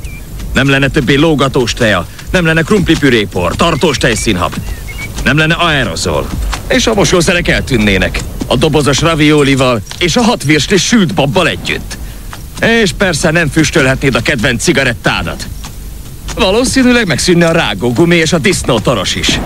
Nem 0.53 0.69
lenne 0.69 0.87
többé 0.87 1.15
lógatós 1.15 1.73
teja, 1.73 2.07
nem 2.31 2.45
lenne 2.45 2.61
krumplipürépor, 2.61 3.55
tartós 3.55 3.97
tejszínhab. 3.97 4.53
Nem 5.23 5.37
lenne 5.37 5.53
aerozol. 5.53 6.27
És 6.67 6.87
a 6.87 6.93
mosószerek 6.93 7.47
eltűnnének. 7.47 8.19
A 8.47 8.55
dobozos 8.55 9.01
raviolival 9.01 9.81
és 9.99 10.15
a 10.15 10.21
hat 10.21 10.43
virsli 10.43 10.77
sült 10.77 11.13
babbal 11.13 11.47
együtt. 11.47 11.97
És 12.81 12.91
persze 12.91 13.31
nem 13.31 13.49
füstölhetnéd 13.49 14.15
a 14.15 14.21
kedvenc 14.21 14.63
cigarettádat. 14.63 15.47
Valószínűleg 16.35 17.07
megszűnne 17.07 17.47
a 17.47 17.51
rágógumi 17.51 18.15
és 18.15 18.33
a 18.33 18.37
disznótoros 18.37 19.15
is. 19.15 19.39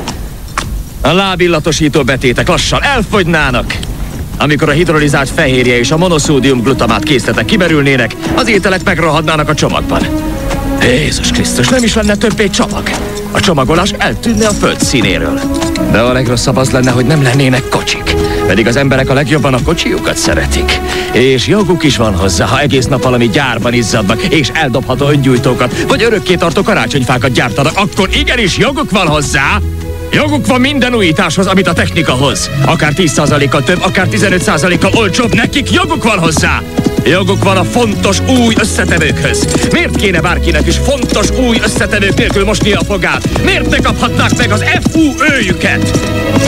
A 1.02 1.12
lábillatosító 1.14 2.04
betétek 2.04 2.48
lassan 2.48 2.84
elfogynának. 2.84 3.78
Amikor 4.38 4.70
a 4.70 4.72
hidrolizált 4.72 5.30
fehérje 5.30 5.78
és 5.78 5.92
a 5.92 5.98
monoszódium 5.98 6.62
glutamát 6.62 7.04
készletek 7.04 7.46
kiberülnének, 7.46 8.16
az 8.36 8.48
ételek 8.48 8.84
megrohadnának 8.84 9.50
a 9.50 9.54
csomagban. 9.54 10.02
Jézus 10.82 11.32
Krisztus, 11.32 11.68
nem 11.68 11.84
is 11.84 11.94
lenne 11.94 12.16
többé 12.16 12.50
csomag. 12.50 12.90
A 13.32 13.40
csomagolás 13.40 13.92
eltűnne 13.98 14.48
a 14.48 14.52
föld 14.52 14.82
színéről. 14.82 15.40
De 15.92 16.00
a 16.00 16.12
legrosszabb 16.12 16.56
az 16.56 16.70
lenne, 16.70 16.92
hogy 16.92 17.06
nem 17.06 17.22
lennének 17.22 17.70
kocsik. 17.70 18.16
Pedig 18.48 18.68
az 18.68 18.76
emberek 18.76 19.10
a 19.10 19.14
legjobban 19.14 19.54
a 19.54 19.62
kocsiukat 19.64 20.18
szeretik. 20.18 20.80
És 21.12 21.48
joguk 21.48 21.84
is 21.84 21.98
van 21.98 22.16
hozzá, 22.16 22.46
ha 22.46 22.60
egész 22.60 22.86
nap 22.86 23.04
valami 23.04 23.30
gyárban 23.30 23.74
izzadnak, 23.74 24.22
és 24.22 24.50
eldobható 24.54 25.10
öngyújtókat, 25.10 25.86
vagy 25.88 26.04
örökké 26.04 26.36
tartó 26.36 26.62
karácsonyfákat 26.62 27.32
gyártanak, 27.32 27.78
akkor 27.78 28.10
igenis 28.14 28.58
joguk 28.58 28.92
van 28.92 29.08
hozzá, 29.08 29.60
Joguk 30.12 30.48
van 30.48 30.62
minden 30.62 30.94
újításhoz, 30.94 31.48
amit 31.48 31.68
a 31.68 31.74
technika 31.74 32.12
hoz. 32.12 32.50
Akár 32.66 32.94
10%-kal 32.96 33.64
több, 33.64 33.82
akár 33.82 34.08
15%-kal 34.12 34.92
olcsóbb, 34.94 35.36
nekik 35.36 35.72
joguk 35.72 36.04
van 36.04 36.20
hozzá. 36.20 36.62
Joguk 37.06 37.44
van 37.44 37.58
a 37.58 37.64
fontos 37.64 38.20
új 38.20 38.56
összetevőkhöz. 38.60 39.68
Miért 39.72 39.96
kéne 39.96 40.22
bárkinek 40.22 40.68
is 40.68 40.78
fontos 40.78 41.30
új 41.32 41.60
összetevők 41.64 42.18
nélkül 42.18 42.46
mosni 42.46 42.72
a 42.72 42.84
fogát? 42.84 43.44
Miért 43.44 43.70
ne 43.70 43.78
kaphatnák 43.78 44.38
meg 44.38 44.52
az 44.52 44.64
FU 44.64 45.02
őjüket? 45.32 46.00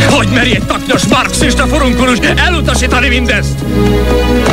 Hogy 0.08 0.28
meri 0.34 0.56
egy 0.56 0.66
taknyos 0.66 1.06
marxista 1.06 1.68
furunkulus 1.68 2.18
elutasítani 2.36 3.08
mindezt? 3.08 3.60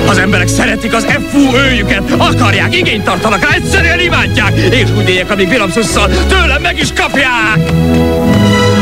Az 0.06 0.18
emberek 0.18 0.48
szeretik 0.48 0.94
az 0.94 1.06
FU 1.30 1.56
őjüket, 1.56 2.02
akarják, 2.18 2.76
igényt 2.76 3.04
tartanak 3.04 3.42
rá, 3.42 3.54
egyszerűen 3.54 4.00
imádják, 4.00 4.56
és 4.56 4.88
úgy 4.96 5.08
éljek, 5.08 5.30
amíg 5.30 5.48
Vilamszusszal 5.48 6.08
tőlem 6.08 6.62
meg 6.62 6.78
is 6.78 6.92
kapják! 6.92 7.72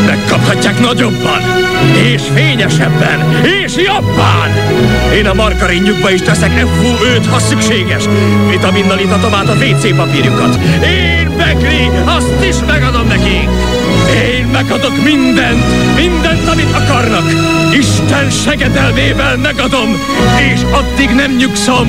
Megkaphatják 0.07 0.81
nagyobban, 0.81 1.41
és 1.95 2.23
fényesebben, 2.35 3.43
és 3.65 3.73
jobban! 3.77 4.51
Én 5.15 5.27
a 5.27 5.35
margarinjukba 5.35 6.11
is 6.11 6.21
teszek 6.21 6.51
FU 6.51 7.07
őt, 7.07 7.27
ha 7.27 7.39
szükséges. 7.39 8.05
Vitaminnal 8.51 8.99
itatom 8.99 9.35
át 9.35 9.49
a 9.49 9.55
WC 9.55 9.97
papírjukat. 9.97 10.59
Én, 10.85 11.37
Bekli, 11.37 11.91
azt 12.05 12.45
is 12.49 12.57
megadom 12.67 13.07
nekik! 13.07 13.49
Megadok 14.55 15.03
mindent, 15.03 15.65
mindent, 15.97 16.49
amit 16.49 16.73
akarnak. 16.75 17.25
Isten 17.73 18.31
segedelmével 18.31 19.37
megadom, 19.37 19.89
és 20.53 20.61
addig 20.63 21.11
nem 21.11 21.37
nyugszom, 21.37 21.89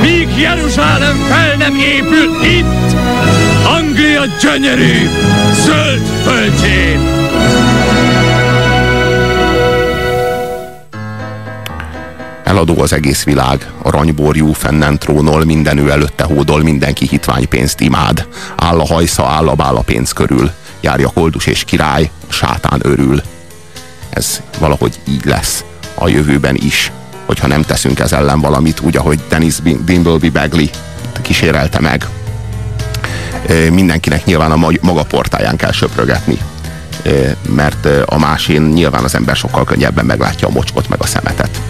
míg 0.00 0.28
Jeruzsálem 0.38 1.16
fel 1.16 1.56
nem 1.56 1.74
épül 1.74 2.44
itt, 2.44 2.94
Anglia 3.78 4.22
gyönyörű, 4.40 5.08
zöld 5.64 6.06
földjén. 6.24 7.00
Eladó 12.44 12.80
az 12.80 12.92
egész 12.92 13.24
világ, 13.24 13.70
aranyborjú, 13.82 14.52
fennen 14.52 14.98
trónol, 14.98 15.44
minden 15.44 15.78
ő 15.78 15.90
előtte 15.90 16.24
hódol, 16.24 16.62
mindenki 16.62 17.06
hitványpénzt 17.10 17.80
imád. 17.80 18.26
Áll 18.56 18.80
a 18.80 18.86
hajsza, 18.86 19.26
áll 19.26 19.48
a 19.48 19.54
bál 19.54 19.76
a 19.76 19.82
pénz 19.82 20.12
körül. 20.12 20.50
Járja 20.80 21.08
koldus 21.08 21.46
és 21.46 21.64
király, 21.64 22.10
sátán 22.28 22.80
örül. 22.82 23.22
Ez 24.10 24.42
valahogy 24.58 25.00
így 25.08 25.24
lesz 25.24 25.64
a 25.94 26.08
jövőben 26.08 26.54
is, 26.54 26.92
hogyha 27.26 27.46
nem 27.46 27.62
teszünk 27.62 27.98
ez 27.98 28.12
ellen 28.12 28.40
valamit, 28.40 28.80
úgy, 28.80 28.96
ahogy 28.96 29.20
Dennis 29.28 29.56
Dimbleby 29.84 30.30
Bagley 30.30 30.66
kísérelte 31.22 31.80
meg. 31.80 32.06
Mindenkinek 33.70 34.24
nyilván 34.24 34.52
a 34.52 34.70
maga 34.80 35.02
portáján 35.02 35.56
kell 35.56 35.72
söprögetni 35.72 36.38
mert 37.54 37.86
a 38.06 38.18
másén 38.18 38.62
nyilván 38.62 39.04
az 39.04 39.14
ember 39.14 39.36
sokkal 39.36 39.64
könnyebben 39.64 40.06
meglátja 40.06 40.48
a 40.48 40.50
mocskot 40.50 40.88
meg 40.88 41.00
a 41.02 41.06
szemetet. 41.06 41.60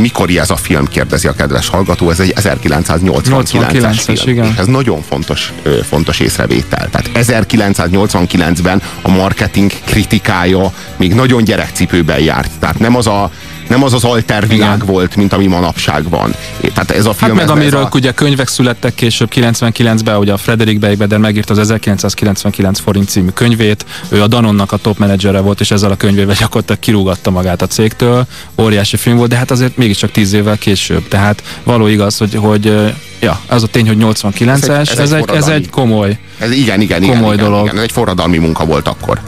Mikor 0.00 0.30
ez 0.30 0.50
a 0.50 0.56
film, 0.56 0.86
kérdezi 0.86 1.26
a 1.26 1.32
kedves 1.32 1.68
hallgató, 1.68 2.10
ez 2.10 2.20
egy 2.20 2.32
1989-es 2.36 4.00
film. 4.04 4.28
Igen. 4.28 4.44
És 4.44 4.56
ez 4.58 4.66
nagyon 4.66 5.02
fontos, 5.02 5.52
fontos 5.88 6.20
észrevétel. 6.20 6.88
Tehát 6.90 7.10
1989-ben 7.14 8.82
a 9.02 9.10
marketing 9.10 9.72
kritikája 9.84 10.72
még 10.96 11.14
nagyon 11.14 11.44
gyerekcipőben 11.44 12.20
járt. 12.20 12.50
Tehát 12.58 12.78
nem 12.78 12.96
az 12.96 13.06
a 13.06 13.30
nem 13.68 13.82
az 13.82 13.92
az 13.92 14.04
alter 14.04 14.48
világ 14.48 14.74
Igen. 14.76 14.86
volt, 14.86 15.16
mint 15.16 15.32
ami 15.32 15.46
manapság 15.46 16.08
van. 16.08 16.34
Tehát 16.60 16.90
ez 16.90 17.04
a 17.04 17.08
Hát 17.08 17.16
film... 17.18 17.34
meg 17.34 17.44
ez, 17.44 17.50
amiről 17.50 17.80
ez 17.80 17.86
a, 17.92 17.96
ugye 17.96 18.12
könyvek 18.12 18.48
születtek 18.48 18.94
később 18.94 19.30
99-ben, 19.34 20.16
ugye 20.16 20.32
a 20.32 20.36
Frederick 20.36 20.78
Beigbeder 20.78 21.18
megírta 21.18 21.52
az 21.52 21.58
1999 21.58 22.78
forint 22.80 23.08
című 23.08 23.28
könyvét, 23.28 23.84
ő 24.08 24.22
a 24.22 24.26
Danonnak 24.26 24.72
a 24.72 24.76
top 24.76 24.98
menedzsere 24.98 25.40
volt, 25.40 25.60
és 25.60 25.70
ezzel 25.70 25.90
a 25.90 25.96
könyvével 25.96 26.34
gyakorlatilag 26.38 26.80
kirúgatta 26.80 27.30
magát 27.30 27.62
a 27.62 27.66
cégtől. 27.66 28.26
Óriási 28.60 28.96
film 28.96 29.16
volt, 29.16 29.30
de 29.30 29.36
hát 29.36 29.50
azért 29.50 29.76
mégiscsak 29.76 30.10
10 30.10 30.32
évvel 30.32 30.58
később. 30.58 31.08
Tehát 31.08 31.42
való 31.62 31.86
igaz, 31.86 32.16
hogy, 32.18 32.34
hogy 32.34 32.92
ja, 33.20 33.40
az 33.46 33.62
a 33.62 33.66
tény, 33.66 33.86
hogy 33.86 33.96
89-es, 34.00 34.48
Ez 34.50 34.68
egy- 34.68 34.88
ez 34.88 34.98
ez, 34.98 35.12
egy 35.12 35.30
ez 35.34 35.46
egy 35.48 35.70
komoly. 35.70 36.18
ez 36.38 36.50
igen, 36.50 36.80
igen, 36.80 37.02
igen, 37.02 37.16
komoly 37.16 37.34
igen, 37.34 37.44
dolog. 37.46 37.64
igen, 37.64 37.76
ez 37.76 37.82
egy 37.82 37.92
forradalmi 37.92 38.38
munka 38.38 38.64
volt 38.64 38.88
akkor. 38.88 39.20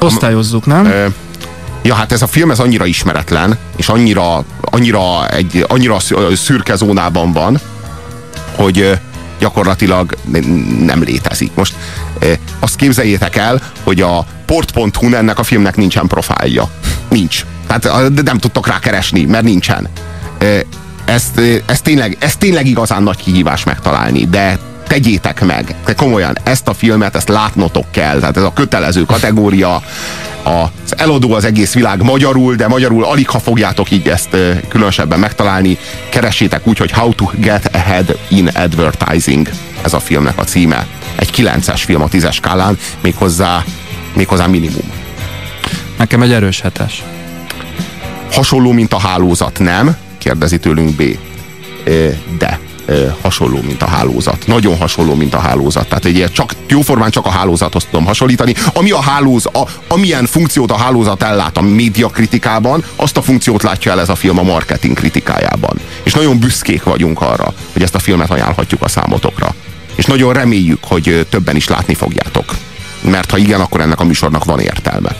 Osztályozzuk, 0.00 0.66
nem? 0.66 0.84
Ö, 0.86 1.06
Ja, 1.82 1.94
hát 1.94 2.12
ez 2.12 2.22
a 2.22 2.26
film 2.26 2.50
ez 2.50 2.58
annyira 2.58 2.86
ismeretlen, 2.86 3.58
és 3.76 3.88
annyira, 3.88 4.44
annyira, 4.60 5.28
egy, 5.28 5.64
annyira 5.68 5.98
szü- 5.98 6.36
szürke 6.36 6.74
zónában 6.76 7.32
van, 7.32 7.60
hogy 8.56 8.98
gyakorlatilag 9.38 10.16
nem 10.80 11.02
létezik. 11.02 11.50
Most 11.54 11.74
azt 12.58 12.76
képzeljétek 12.76 13.36
el, 13.36 13.60
hogy 13.82 14.00
a 14.00 14.26
port.hu 14.46 15.14
ennek 15.14 15.38
a 15.38 15.42
filmnek 15.42 15.76
nincsen 15.76 16.06
profilja. 16.06 16.68
Nincs. 17.08 17.44
Tehát 17.66 18.12
de 18.14 18.22
nem 18.22 18.38
tudtok 18.38 18.66
rá 18.66 18.78
keresni, 18.78 19.24
mert 19.24 19.44
nincsen. 19.44 19.88
Ezt, 21.04 21.36
ö, 21.38 21.54
ez, 21.66 21.80
tényleg, 21.80 22.16
ez 22.20 22.36
tényleg 22.36 22.66
igazán 22.66 23.02
nagy 23.02 23.16
kihívás 23.16 23.64
megtalálni, 23.64 24.26
de 24.26 24.58
tegyétek 24.86 25.44
meg. 25.44 25.74
De 25.84 25.94
komolyan, 25.94 26.36
ezt 26.42 26.68
a 26.68 26.74
filmet, 26.74 27.16
ezt 27.16 27.28
látnotok 27.28 27.84
kell. 27.90 28.18
Tehát 28.18 28.36
ez 28.36 28.42
a 28.42 28.52
kötelező 28.52 29.04
kategória. 29.04 29.82
Az 30.42 30.98
eladó 30.98 31.32
az 31.32 31.44
egész 31.44 31.74
világ 31.74 32.02
magyarul, 32.02 32.54
de 32.54 32.68
magyarul 32.68 33.04
alig 33.04 33.28
ha 33.28 33.38
fogjátok 33.38 33.90
így 33.90 34.08
ezt 34.08 34.36
különösebben 34.68 35.18
megtalálni. 35.18 35.78
Keressétek 36.08 36.66
úgy, 36.66 36.78
hogy 36.78 36.90
How 36.90 37.14
to 37.14 37.30
Get 37.34 37.74
Ahead 37.74 38.18
in 38.28 38.46
Advertising. 38.46 39.48
Ez 39.82 39.92
a 39.92 40.00
filmnek 40.00 40.38
a 40.38 40.44
címe. 40.44 40.86
Egy 41.16 41.30
9-es 41.36 41.82
film 41.84 42.02
a 42.02 42.08
10-es 42.08 42.32
skálán, 42.32 42.78
méghozzá, 43.00 43.64
méghozzá 44.14 44.46
minimum. 44.46 44.90
Nekem 45.98 46.22
egy 46.22 46.32
erős 46.32 46.60
hetes. 46.60 47.02
Hasonló, 48.32 48.72
mint 48.72 48.92
a 48.92 48.98
hálózat, 48.98 49.58
nem? 49.58 49.96
Kérdezi 50.18 50.58
tőlünk 50.58 50.94
B. 50.94 51.02
De 52.38 52.58
hasonló, 53.22 53.60
mint 53.66 53.82
a 53.82 53.86
hálózat. 53.86 54.46
Nagyon 54.46 54.76
hasonló, 54.76 55.14
mint 55.14 55.34
a 55.34 55.38
hálózat. 55.38 55.88
Tehát 55.88 56.04
egy 56.04 56.32
csak, 56.32 56.52
jóformán 56.68 57.10
csak 57.10 57.26
a 57.26 57.30
hálózathoz 57.30 57.84
tudom 57.84 58.06
hasonlítani. 58.06 58.54
Ami 58.72 58.90
a 58.90 59.00
hálóz, 59.00 59.46
a, 59.46 59.68
amilyen 59.88 60.26
funkciót 60.26 60.70
a 60.70 60.76
hálózat 60.76 61.22
ellát 61.22 61.56
a 61.56 61.60
média 61.60 62.08
kritikában, 62.08 62.84
azt 62.96 63.16
a 63.16 63.22
funkciót 63.22 63.62
látja 63.62 63.92
el 63.92 64.00
ez 64.00 64.08
a 64.08 64.14
film 64.14 64.38
a 64.38 64.42
marketing 64.42 64.96
kritikájában. 64.96 65.80
És 66.02 66.12
nagyon 66.12 66.38
büszkék 66.38 66.82
vagyunk 66.82 67.20
arra, 67.20 67.54
hogy 67.72 67.82
ezt 67.82 67.94
a 67.94 67.98
filmet 67.98 68.30
ajánlhatjuk 68.30 68.82
a 68.82 68.88
számotokra. 68.88 69.54
És 69.94 70.04
nagyon 70.04 70.32
reméljük, 70.32 70.84
hogy 70.84 71.26
többen 71.30 71.56
is 71.56 71.68
látni 71.68 71.94
fogjátok. 71.94 72.56
Mert 73.00 73.30
ha 73.30 73.36
igen, 73.36 73.60
akkor 73.60 73.80
ennek 73.80 74.00
a 74.00 74.04
műsornak 74.04 74.44
van 74.44 74.60
értelme. 74.60 75.16